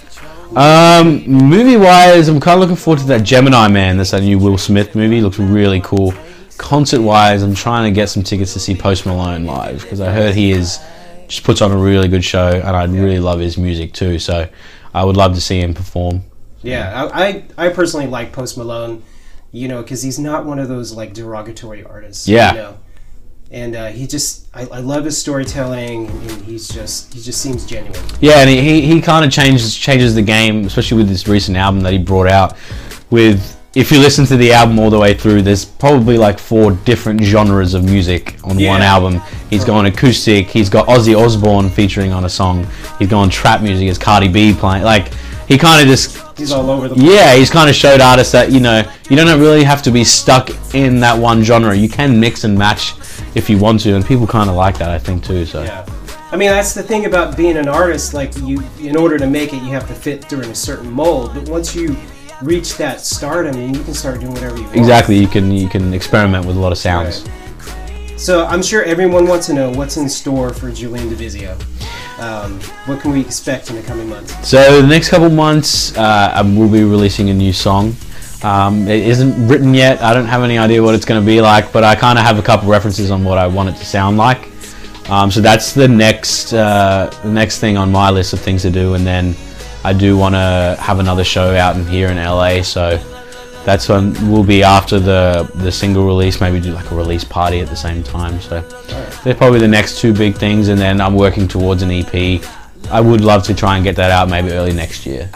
Um, 0.54 1.24
movie 1.26 1.76
wise, 1.76 2.28
I'm 2.28 2.40
kind 2.40 2.54
of 2.54 2.60
looking 2.60 2.76
forward 2.76 3.00
to 3.00 3.06
that 3.08 3.22
Gemini 3.22 3.68
Man. 3.68 3.98
That's 3.98 4.12
that 4.12 4.22
new 4.22 4.38
Will 4.38 4.56
Smith 4.56 4.94
movie. 4.94 5.20
Looks 5.20 5.38
really 5.38 5.82
cool. 5.82 6.14
Concert 6.56 7.02
wise, 7.02 7.42
I'm 7.42 7.54
trying 7.54 7.92
to 7.92 7.94
get 7.94 8.08
some 8.08 8.22
tickets 8.22 8.54
to 8.54 8.60
see 8.60 8.74
Post 8.74 9.04
Malone 9.04 9.44
live 9.44 9.82
because 9.82 10.00
I 10.00 10.10
heard 10.10 10.34
he 10.34 10.52
is 10.52 10.78
just 11.28 11.44
puts 11.44 11.60
on 11.60 11.72
a 11.72 11.76
really 11.76 12.08
good 12.08 12.24
show, 12.24 12.48
and 12.48 12.76
I 12.76 12.84
really 12.84 13.18
love 13.18 13.40
his 13.40 13.58
music 13.58 13.92
too. 13.92 14.18
So 14.18 14.48
I 14.96 15.04
would 15.04 15.16
love 15.16 15.34
to 15.34 15.40
see 15.40 15.60
him 15.60 15.74
perform. 15.74 16.22
Yeah, 16.62 17.08
I 17.12 17.44
I, 17.58 17.66
I 17.66 17.68
personally 17.68 18.06
like 18.06 18.32
Post 18.32 18.56
Malone, 18.56 19.02
you 19.52 19.68
know, 19.68 19.82
because 19.82 20.02
he's 20.02 20.18
not 20.18 20.46
one 20.46 20.58
of 20.58 20.68
those 20.68 20.92
like 20.92 21.12
derogatory 21.12 21.84
artists. 21.84 22.26
Yeah. 22.26 22.52
You 22.52 22.58
know? 22.58 22.78
And 23.48 23.76
uh, 23.76 23.86
he 23.88 24.08
just, 24.08 24.48
I, 24.52 24.62
I 24.62 24.80
love 24.80 25.04
his 25.04 25.16
storytelling, 25.16 26.08
and 26.08 26.42
he's 26.42 26.66
just, 26.66 27.14
he 27.14 27.20
just 27.20 27.40
seems 27.40 27.64
genuine. 27.64 28.02
Yeah, 28.20 28.40
and 28.40 28.50
he, 28.50 28.60
he, 28.60 28.80
he 28.82 29.00
kind 29.00 29.24
of 29.24 29.30
changes 29.30 29.76
changes 29.76 30.16
the 30.16 30.22
game, 30.22 30.64
especially 30.66 30.96
with 30.96 31.08
this 31.08 31.28
recent 31.28 31.56
album 31.56 31.82
that 31.82 31.92
he 31.92 31.98
brought 31.98 32.26
out. 32.26 32.56
With 33.10 33.55
if 33.76 33.92
you 33.92 33.98
listen 34.00 34.24
to 34.26 34.36
the 34.38 34.52
album 34.52 34.78
all 34.78 34.88
the 34.90 34.98
way 34.98 35.12
through, 35.14 35.42
there's 35.42 35.64
probably 35.64 36.16
like 36.16 36.38
four 36.38 36.72
different 36.72 37.20
genres 37.22 37.74
of 37.74 37.84
music 37.84 38.36
on 38.42 38.58
Yeah. 38.58 38.70
one 38.70 38.80
album. 38.82 39.20
He's 39.50 39.64
gone 39.64 39.84
acoustic. 39.86 40.48
He's 40.48 40.68
got 40.70 40.86
Ozzy 40.88 41.14
Osbourne 41.16 41.68
featuring 41.70 42.10
on 42.12 42.24
a 42.24 42.28
song. 42.28 42.66
He's 42.98 43.08
gone 43.08 43.28
trap 43.28 43.60
music. 43.60 43.86
Has 43.88 43.98
Cardi 43.98 44.28
B 44.28 44.54
playing? 44.54 44.82
Like 44.82 45.12
he 45.46 45.58
kind 45.58 45.82
of 45.82 45.88
just 45.88 46.16
He's 46.38 46.52
all 46.52 46.70
over 46.70 46.88
the 46.88 46.94
place. 46.94 47.06
yeah, 47.12 47.34
he's 47.34 47.50
kind 47.50 47.68
of 47.68 47.76
showed 47.76 48.00
artists 48.00 48.32
that 48.32 48.50
you 48.50 48.60
know 48.60 48.82
you 49.10 49.16
don't 49.16 49.38
really 49.40 49.62
have 49.64 49.82
to 49.82 49.90
be 49.90 50.04
stuck 50.04 50.50
in 50.74 51.00
that 51.00 51.18
one 51.18 51.42
genre. 51.44 51.74
You 51.74 51.88
can 51.90 52.18
mix 52.18 52.44
and 52.44 52.56
match 52.58 52.94
if 53.34 53.50
you 53.50 53.58
want 53.58 53.80
to, 53.82 53.94
and 53.94 54.04
people 54.04 54.26
kind 54.26 54.48
of 54.48 54.56
like 54.56 54.78
that, 54.78 54.90
I 54.90 54.98
think 54.98 55.22
too. 55.22 55.44
So 55.44 55.62
Yeah. 55.62 55.84
I 56.32 56.36
mean, 56.36 56.48
that's 56.50 56.72
the 56.74 56.82
thing 56.82 57.04
about 57.06 57.36
being 57.36 57.56
an 57.56 57.68
artist. 57.68 58.12
Like, 58.12 58.32
you, 58.42 58.60
in 58.80 58.96
order 58.96 59.16
to 59.16 59.26
make 59.28 59.52
it, 59.52 59.62
you 59.62 59.70
have 59.70 59.86
to 59.86 59.94
fit 59.94 60.28
during 60.28 60.50
a 60.50 60.54
certain 60.56 60.90
mold. 60.90 61.32
But 61.34 61.48
once 61.48 61.74
you 61.74 61.96
reach 62.42 62.76
that 62.76 63.00
stardom, 63.00 63.56
you 63.60 63.82
can 63.82 63.94
start 63.94 64.20
doing 64.20 64.32
whatever 64.32 64.56
you 64.56 64.64
want. 64.64 64.76
exactly, 64.76 65.16
you 65.16 65.26
can 65.26 65.50
you 65.50 65.68
can 65.68 65.94
experiment 65.94 66.46
with 66.46 66.56
a 66.56 66.60
lot 66.60 66.72
of 66.72 66.78
sounds. 66.78 67.24
So 68.16 68.46
I'm 68.46 68.62
sure 68.62 68.82
everyone 68.84 69.26
wants 69.26 69.46
to 69.46 69.52
know 69.52 69.70
what's 69.70 69.98
in 69.98 70.08
store 70.08 70.52
for 70.52 70.70
Julian 70.70 71.10
Divizio. 71.10 71.54
Um, 72.18 72.58
what 72.86 73.00
can 73.00 73.10
we 73.10 73.20
expect 73.20 73.68
in 73.68 73.76
the 73.76 73.82
coming 73.82 74.08
months? 74.08 74.48
So 74.48 74.80
the 74.80 74.88
next 74.88 75.10
couple 75.10 75.28
months, 75.28 75.94
uh, 75.98 76.32
I 76.34 76.40
will 76.40 76.70
be 76.70 76.82
releasing 76.82 77.28
a 77.28 77.34
new 77.34 77.52
song. 77.52 77.94
Um, 78.42 78.88
it 78.88 79.06
isn't 79.06 79.48
written 79.48 79.74
yet. 79.74 80.00
I 80.00 80.14
don't 80.14 80.26
have 80.26 80.42
any 80.42 80.56
idea 80.56 80.82
what 80.82 80.94
it's 80.94 81.04
going 81.04 81.20
to 81.20 81.26
be 81.26 81.42
like, 81.42 81.72
but 81.72 81.84
I 81.84 81.94
kind 81.94 82.18
of 82.18 82.24
have 82.24 82.38
a 82.38 82.42
couple 82.42 82.68
references 82.70 83.10
on 83.10 83.22
what 83.22 83.36
I 83.36 83.46
want 83.46 83.68
it 83.68 83.76
to 83.76 83.84
sound 83.84 84.16
like. 84.16 84.48
Um, 85.10 85.30
so 85.30 85.40
that's 85.40 85.72
the 85.72 85.86
next 85.86 86.52
uh, 86.52 87.14
the 87.22 87.30
next 87.30 87.60
thing 87.60 87.76
on 87.76 87.92
my 87.92 88.10
list 88.10 88.32
of 88.32 88.40
things 88.40 88.62
to 88.62 88.70
do, 88.70 88.94
and 88.94 89.06
then 89.06 89.36
I 89.86 89.92
do 89.92 90.16
want 90.18 90.34
to 90.34 90.76
have 90.80 90.98
another 90.98 91.22
show 91.24 91.54
out 91.54 91.76
in 91.76 91.86
here 91.86 92.08
in 92.08 92.16
LA. 92.16 92.62
So 92.62 92.98
that's 93.64 93.88
when 93.88 94.04
we'll 94.30 94.44
be 94.44 94.62
after 94.62 94.98
the 94.98 95.48
the 95.56 95.70
single 95.70 96.04
release. 96.06 96.40
Maybe 96.40 96.60
do 96.60 96.72
like 96.72 96.90
a 96.90 96.94
release 96.96 97.24
party 97.24 97.60
at 97.60 97.68
the 97.68 97.76
same 97.76 98.02
time. 98.02 98.40
So 98.40 98.60
they're 99.22 99.34
probably 99.42 99.60
the 99.60 99.68
next 99.68 100.00
two 100.00 100.12
big 100.12 100.34
things, 100.36 100.68
and 100.68 100.78
then 100.80 101.00
I'm 101.00 101.14
working 101.14 101.46
towards 101.48 101.82
an 101.82 101.90
EP. 101.90 102.42
I 102.90 103.00
would 103.00 103.20
love 103.20 103.42
to 103.44 103.54
try 103.54 103.76
and 103.76 103.84
get 103.84 103.96
that 103.96 104.10
out 104.10 104.28
maybe 104.28 104.50
early 104.52 104.72
next 104.72 105.06
year. 105.06 105.30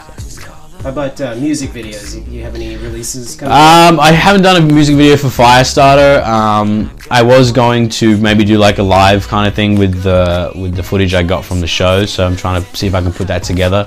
How 0.83 0.89
about 0.89 1.21
uh, 1.21 1.35
music 1.35 1.69
videos? 1.71 2.15
You- 2.15 2.25
You 2.33 2.43
have 2.43 2.55
any 2.55 2.75
releases 2.75 3.35
coming? 3.35 3.51
Um, 3.53 3.99
I 3.99 4.11
haven't 4.25 4.41
done 4.41 4.57
a 4.63 4.65
music 4.65 4.95
video 4.95 5.15
for 5.15 5.27
Firestarter. 5.27 6.25
Um, 6.25 6.89
I 7.11 7.21
was 7.21 7.51
going 7.51 7.87
to 8.01 8.17
maybe 8.17 8.43
do 8.45 8.57
like 8.57 8.79
a 8.79 8.83
live 8.83 9.27
kind 9.27 9.47
of 9.47 9.53
thing 9.53 9.77
with 9.77 10.01
the 10.01 10.51
with 10.55 10.73
the 10.75 10.81
footage 10.83 11.13
I 11.13 11.23
got 11.23 11.45
from 11.45 11.59
the 11.61 11.67
show, 11.67 12.05
so 12.07 12.25
I'm 12.25 12.35
trying 12.35 12.63
to 12.63 12.75
see 12.75 12.87
if 12.87 12.95
I 12.95 13.01
can 13.01 13.13
put 13.13 13.27
that 13.27 13.43
together. 13.43 13.81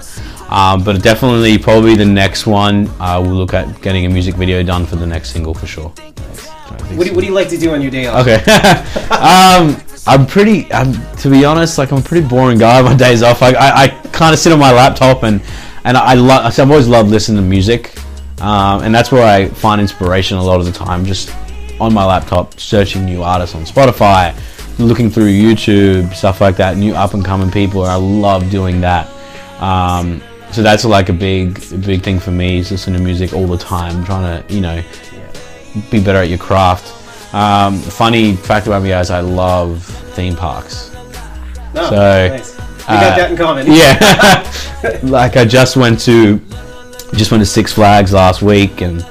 Um, 0.49 0.85
but 0.85 1.03
definitely, 1.03 1.59
probably 1.59 1.97
the 1.97 2.05
next 2.05 2.47
one, 2.47 2.89
uh, 3.01 3.21
we'll 3.25 3.35
look 3.35 3.55
at 3.55 3.81
getting 3.83 4.07
a 4.07 4.09
music 4.09 4.35
video 4.35 4.63
done 4.63 4.87
for 4.87 4.97
the 4.97 5.07
next 5.07 5.31
single 5.31 5.55
for 5.55 5.67
sure. 5.67 5.89
What 5.89 6.89
do, 6.89 7.07
you, 7.07 7.15
what 7.15 7.21
do 7.21 7.27
you 7.27 7.33
like 7.33 7.49
to 7.49 7.57
do 7.57 7.73
on 7.73 7.81
your 7.81 7.91
day 7.91 8.07
off? 8.07 8.27
Okay. 8.27 8.37
um, 9.11 9.77
I'm 10.07 10.27
pretty. 10.27 10.73
I'm 10.73 10.93
to 11.17 11.31
be 11.31 11.45
honest, 11.45 11.79
like 11.79 11.93
I'm 11.93 11.99
a 11.99 12.03
pretty 12.03 12.27
boring 12.27 12.59
guy 12.59 12.79
on 12.79 12.85
my 12.85 12.95
days 12.95 13.23
off. 13.23 13.43
I, 13.43 13.53
I, 13.53 13.83
I 13.85 13.89
kind 14.13 14.33
of 14.33 14.39
sit 14.39 14.53
on 14.53 14.59
my 14.59 14.73
laptop 14.73 15.23
and 15.23 15.41
and 15.85 15.97
I 15.97 16.15
love. 16.15 16.45
I've 16.47 16.71
always 16.71 16.89
loved 16.89 17.11
listening 17.11 17.43
to 17.43 17.49
music, 17.49 17.97
um, 18.41 18.83
and 18.83 18.95
that's 18.95 19.11
where 19.11 19.27
I 19.27 19.49
find 19.49 19.81
inspiration 19.81 20.37
a 20.37 20.43
lot 20.43 20.61
of 20.61 20.67
the 20.67 20.73
time. 20.73 21.05
Just 21.05 21.35
on 21.81 21.95
my 21.95 22.05
laptop, 22.05 22.61
searching 22.61 23.05
new 23.05 23.23
artists 23.23 23.55
on 23.55 23.65
Spotify, 23.65 24.37
looking 24.79 25.11
through 25.11 25.31
YouTube, 25.31 26.15
stuff 26.15 26.41
like 26.41 26.57
that. 26.57 26.77
New 26.77 26.95
up 26.95 27.15
and 27.15 27.25
coming 27.25 27.51
people. 27.51 27.85
I 27.85 27.97
love 27.97 28.51
doing 28.51 28.81
that. 28.83 29.09
Um, 29.61 30.23
so 30.55 30.63
that's 30.63 30.85
like 30.85 31.09
a 31.09 31.13
big, 31.13 31.61
a 31.73 31.79
big 31.79 32.03
thing 32.03 32.21
for 32.21 32.31
me. 32.31 32.59
Is 32.59 32.71
listening 32.71 32.99
to 32.99 33.05
music 33.05 33.33
all 33.33 33.49
the 33.49 33.59
time, 33.59 34.05
trying 34.05 34.47
to 34.47 34.55
you 34.55 34.61
know 34.61 34.83
be 35.91 36.03
better 36.03 36.19
at 36.19 36.29
your 36.29 36.39
craft. 36.39 36.93
Um, 37.35 37.79
funny 37.81 38.37
fact 38.37 38.69
about 38.69 38.83
me, 38.83 38.93
is 38.93 39.11
I 39.11 39.21
love 39.21 39.85
theme 40.15 40.37
parks. 40.37 40.95
Oh, 41.75 41.91
so, 41.91 42.29
nice. 42.29 42.57
We 42.57 42.95
got 42.95 43.17
that 43.17 43.31
in 43.33 43.37
common. 43.37 43.67
Yeah, 43.67 45.01
like 45.03 45.37
I 45.37 45.45
just 45.45 45.77
went 45.77 45.99
to 46.01 46.39
just 47.15 47.33
went 47.33 47.41
to 47.41 47.47
Six 47.47 47.73
Flags 47.73 48.13
last 48.13 48.41
week, 48.41 48.81
and 48.81 49.03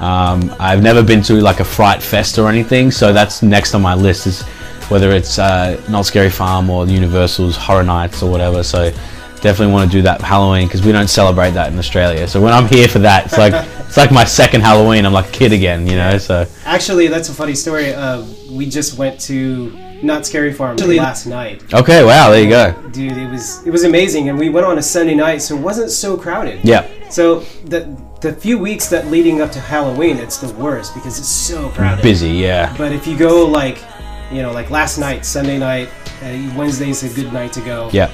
um, 0.00 0.52
I've 0.58 0.82
never 0.82 1.04
been 1.04 1.22
to 1.22 1.34
like 1.34 1.60
a 1.60 1.64
Fright 1.64 2.02
Fest 2.02 2.38
or 2.38 2.48
anything. 2.48 2.90
So 2.90 3.12
that's 3.12 3.40
next 3.40 3.72
on 3.74 3.82
my 3.82 3.94
list 3.94 4.26
is 4.26 4.42
whether 4.88 5.12
it's 5.12 5.38
uh, 5.38 5.80
Knott's 5.88 6.08
Scary 6.08 6.30
Farm 6.30 6.70
or 6.70 6.86
Universal's 6.86 7.56
Horror 7.56 7.84
Nights 7.84 8.20
or 8.20 8.30
whatever. 8.30 8.64
So 8.64 8.90
definitely 9.38 9.72
want 9.72 9.90
to 9.90 9.96
do 9.96 10.02
that 10.02 10.20
Halloween 10.20 10.66
because 10.66 10.84
we 10.84 10.92
don't 10.92 11.08
celebrate 11.08 11.50
that 11.52 11.72
in 11.72 11.78
Australia. 11.78 12.26
So 12.28 12.40
when 12.40 12.52
I'm 12.52 12.66
here 12.66 12.88
for 12.88 13.00
that, 13.00 13.26
it's 13.26 13.38
like 13.38 13.52
it's 13.86 13.96
like 13.96 14.10
my 14.10 14.24
second 14.24 14.60
Halloween. 14.62 15.06
I'm 15.06 15.12
like 15.12 15.28
a 15.28 15.32
kid 15.32 15.52
again, 15.52 15.86
you 15.86 15.96
know. 15.96 16.18
So 16.18 16.46
Actually, 16.64 17.08
that's 17.08 17.28
a 17.28 17.34
funny 17.34 17.54
story. 17.54 17.92
Uh, 17.94 18.24
we 18.50 18.66
just 18.68 18.98
went 18.98 19.20
to 19.22 19.70
Knott's 20.02 20.28
Scary 20.28 20.52
Farm 20.52 20.76
last 20.76 21.26
night. 21.26 21.62
okay, 21.74 22.04
wow, 22.04 22.30
there 22.30 22.42
you 22.42 22.48
go. 22.48 22.72
Dude, 22.90 23.16
it 23.16 23.30
was 23.30 23.66
it 23.66 23.70
was 23.70 23.84
amazing, 23.84 24.28
and 24.28 24.38
we 24.38 24.48
went 24.48 24.66
on 24.66 24.78
a 24.78 24.82
Sunday 24.82 25.14
night, 25.14 25.42
so 25.42 25.56
it 25.56 25.60
wasn't 25.60 25.90
so 25.90 26.16
crowded. 26.16 26.60
Yeah. 26.64 26.86
So 27.10 27.40
the 27.64 27.96
the 28.20 28.32
few 28.32 28.58
weeks 28.58 28.88
that 28.88 29.06
leading 29.06 29.40
up 29.40 29.50
to 29.52 29.60
Halloween, 29.60 30.16
it's 30.18 30.38
the 30.38 30.52
worst 30.54 30.94
because 30.94 31.18
it's 31.18 31.28
so 31.28 31.68
crowded. 31.70 32.02
Busy, 32.02 32.30
yeah. 32.30 32.74
But 32.76 32.92
if 32.92 33.06
you 33.06 33.16
go 33.16 33.46
like, 33.46 33.78
you 34.32 34.42
know, 34.42 34.52
like 34.52 34.70
last 34.70 34.98
night, 34.98 35.24
Sunday 35.24 35.58
night, 35.58 35.88
uh, 36.22 36.52
Wednesday's 36.56 37.02
a 37.04 37.14
good 37.14 37.32
night 37.32 37.52
to 37.54 37.60
go. 37.60 37.90
Yeah. 37.92 38.10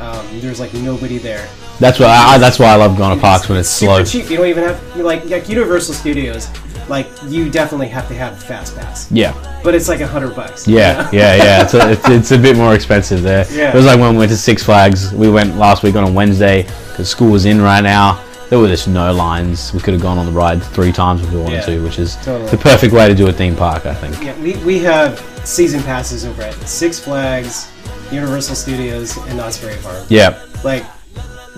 Um, 0.00 0.26
there's 0.40 0.60
like 0.60 0.72
nobody 0.74 1.18
there. 1.18 1.48
That's 1.80 1.98
why 1.98 2.06
I, 2.08 2.38
that's 2.38 2.58
why 2.58 2.66
I 2.66 2.76
love 2.76 2.96
going 2.96 3.14
to 3.14 3.20
parks 3.20 3.48
when 3.48 3.58
it's 3.58 3.68
slow. 3.68 4.02
Super 4.04 4.22
cheap. 4.24 4.30
You 4.30 4.36
don't 4.38 4.46
even 4.46 4.64
have 4.64 4.96
like 4.96 5.24
like 5.26 5.48
Universal 5.48 5.94
Studios. 5.94 6.48
Like 6.88 7.08
you 7.26 7.50
definitely 7.50 7.88
have 7.88 8.06
to 8.08 8.14
have 8.14 8.34
a 8.34 8.36
fast 8.36 8.76
pass. 8.76 9.10
Yeah. 9.10 9.32
But 9.64 9.74
it's 9.74 9.88
like 9.88 10.00
a 10.00 10.06
hundred 10.06 10.36
bucks. 10.36 10.68
Yeah, 10.68 11.08
yeah, 11.12 11.34
yeah. 11.36 11.62
It's 11.64 11.74
a, 11.74 11.90
it's, 11.92 12.08
it's 12.08 12.30
a 12.30 12.38
bit 12.38 12.56
more 12.56 12.74
expensive 12.74 13.22
there. 13.22 13.44
Yeah. 13.50 13.70
It 13.70 13.74
was 13.74 13.86
like 13.86 13.98
when 13.98 14.12
we 14.12 14.18
went 14.18 14.30
to 14.30 14.36
Six 14.36 14.62
Flags. 14.62 15.12
We 15.12 15.28
went 15.28 15.56
last 15.56 15.82
week 15.82 15.96
on 15.96 16.04
a 16.04 16.10
Wednesday 16.10 16.62
because 16.90 17.08
school 17.10 17.30
was 17.32 17.44
in 17.44 17.60
right 17.60 17.80
now. 17.82 18.22
There 18.48 18.60
were 18.60 18.68
just 18.68 18.86
no 18.86 19.12
lines. 19.12 19.72
We 19.74 19.80
could 19.80 19.92
have 19.94 20.02
gone 20.02 20.18
on 20.18 20.26
the 20.26 20.30
ride 20.30 20.62
three 20.62 20.92
times 20.92 21.20
if 21.24 21.32
we 21.32 21.40
wanted 21.40 21.56
Yeah, 21.56 21.66
to, 21.66 21.82
which 21.82 21.98
is 21.98 22.14
totally. 22.24 22.48
the 22.48 22.56
perfect 22.58 22.92
way 22.94 23.08
to 23.08 23.14
do 23.14 23.26
a 23.26 23.32
theme 23.32 23.56
park, 23.56 23.86
I 23.86 23.94
think. 23.94 24.22
Yeah, 24.22 24.40
we, 24.40 24.54
we 24.64 24.78
have 24.78 25.18
season 25.44 25.82
passes 25.82 26.24
over 26.24 26.42
at 26.42 26.54
Six 26.68 27.00
Flags, 27.00 27.68
Universal 28.12 28.54
Studios, 28.56 29.16
and 29.16 29.36
Knott's 29.36 29.58
Berry 29.58 29.76
Farm. 29.76 30.04
Yeah. 30.08 30.40
Like 30.64 30.84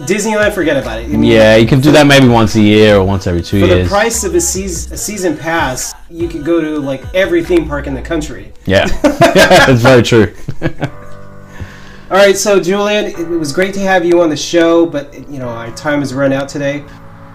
Disneyland, 0.07 0.53
forget 0.55 0.77
about 0.77 1.01
it. 1.01 1.05
I 1.07 1.09
mean, 1.09 1.25
Yeah, 1.25 1.57
you 1.57 1.67
can 1.67 1.81
do 1.81 1.91
that 1.93 2.07
maybe 2.07 2.29
once 2.29 2.55
a 2.55 2.61
year 2.61 2.97
or 2.97 3.05
once 3.05 3.27
every 3.27 3.43
two 3.43 3.61
For 3.61 3.67
the 3.67 3.77
years. 3.79 3.89
price 3.89 4.23
of 4.25 4.35
a 4.35 4.41
season, 4.41 4.93
a 4.93 4.97
season 4.97 5.37
pass, 5.37 5.93
you 6.09 6.29
could 6.29 6.45
go 6.45 6.61
to 6.61 6.79
like 6.79 7.03
every 7.15 7.43
theme 7.45 7.67
park 7.69 7.87
in 7.87 7.95
the 7.95 8.03
country. 8.03 8.53
Yeah, 8.65 8.87
that's 9.03 9.83
very 9.83 10.03
true. 10.03 10.35
All 12.11 12.17
right, 12.17 12.37
so 12.37 12.59
Julian, 12.61 13.07
it 13.07 13.29
was 13.29 13.53
great 13.53 13.75
to 13.75 13.81
have 13.81 14.05
you 14.05 14.23
on 14.23 14.31
the 14.31 14.37
show, 14.37 14.87
but 14.87 15.13
you 15.29 15.39
know 15.39 15.49
our 15.49 15.71
time 15.77 15.99
has 15.99 16.15
run 16.15 16.33
out 16.33 16.49
today. 16.49 16.85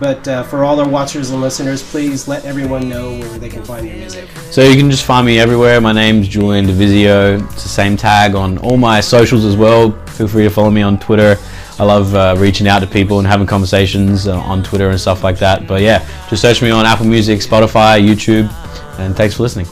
But 0.04 0.28
uh, 0.28 0.44
for 0.44 0.66
all 0.66 0.82
our 0.82 0.90
watchers 0.90 1.30
and 1.30 1.40
listeners, 1.40 1.82
please 1.82 2.28
let 2.28 2.44
everyone 2.44 2.90
know 2.90 3.12
where 3.20 3.40
they 3.40 3.48
can 3.48 3.64
find 3.64 3.88
your 3.88 3.96
music. 3.96 4.28
So 4.52 4.62
you 4.62 4.76
can 4.76 4.92
just 4.92 5.06
find 5.06 5.26
me 5.26 5.40
everywhere. 5.40 5.80
My 5.80 5.94
name's 5.94 6.28
Julian 6.28 6.66
Divizio. 6.66 7.42
It's 7.54 7.64
the 7.64 7.70
same 7.70 7.96
tag 7.96 8.36
on 8.36 8.58
all 8.58 8.76
my 8.76 9.00
socials 9.00 9.46
as 9.46 9.56
well. 9.56 9.94
Feel 10.08 10.28
free 10.28 10.44
to 10.44 10.50
follow 10.50 10.72
me 10.72 10.82
on 10.82 11.00
Twitter. 11.00 11.38
I 11.80 11.86
love 11.86 12.14
uh, 12.16 12.36
reaching 12.38 12.68
out 12.68 12.80
to 12.80 12.86
people 12.86 13.20
and 13.20 13.26
having 13.26 13.48
conversations 13.48 14.28
uh, 14.28 14.38
on 14.42 14.62
Twitter 14.62 14.90
and 14.90 15.00
stuff 15.00 15.24
like 15.24 15.38
that. 15.38 15.68
But 15.68 15.82
yeah, 15.82 16.06
just 16.30 16.42
search 16.42 16.62
me 16.62 16.70
on 16.70 16.86
Apple 16.86 17.06
Music, 17.06 17.40
Spotify, 17.40 18.06
YouTube, 18.06 18.52
and 19.00 19.16
thanks 19.16 19.38
for 19.38 19.44
listening. 19.44 19.68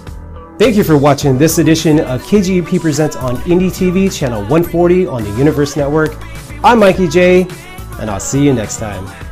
Thank 0.57 0.77
you 0.77 0.85
for 0.85 0.97
watching 0.97 1.37
this 1.37 1.57
edition 1.57 1.99
of 1.99 2.23
KGP 2.23 2.79
Presents 2.79 3.17
on 3.17 3.35
Indie 3.39 3.69
TV, 3.69 4.09
channel 4.09 4.39
140 4.43 5.07
on 5.07 5.25
the 5.25 5.31
Universe 5.31 5.75
Network. 5.75 6.15
I'm 6.63 6.79
Mikey 6.79 7.09
J, 7.09 7.47
and 7.99 8.09
I'll 8.09 8.21
see 8.21 8.45
you 8.45 8.53
next 8.53 8.77
time. 8.77 9.30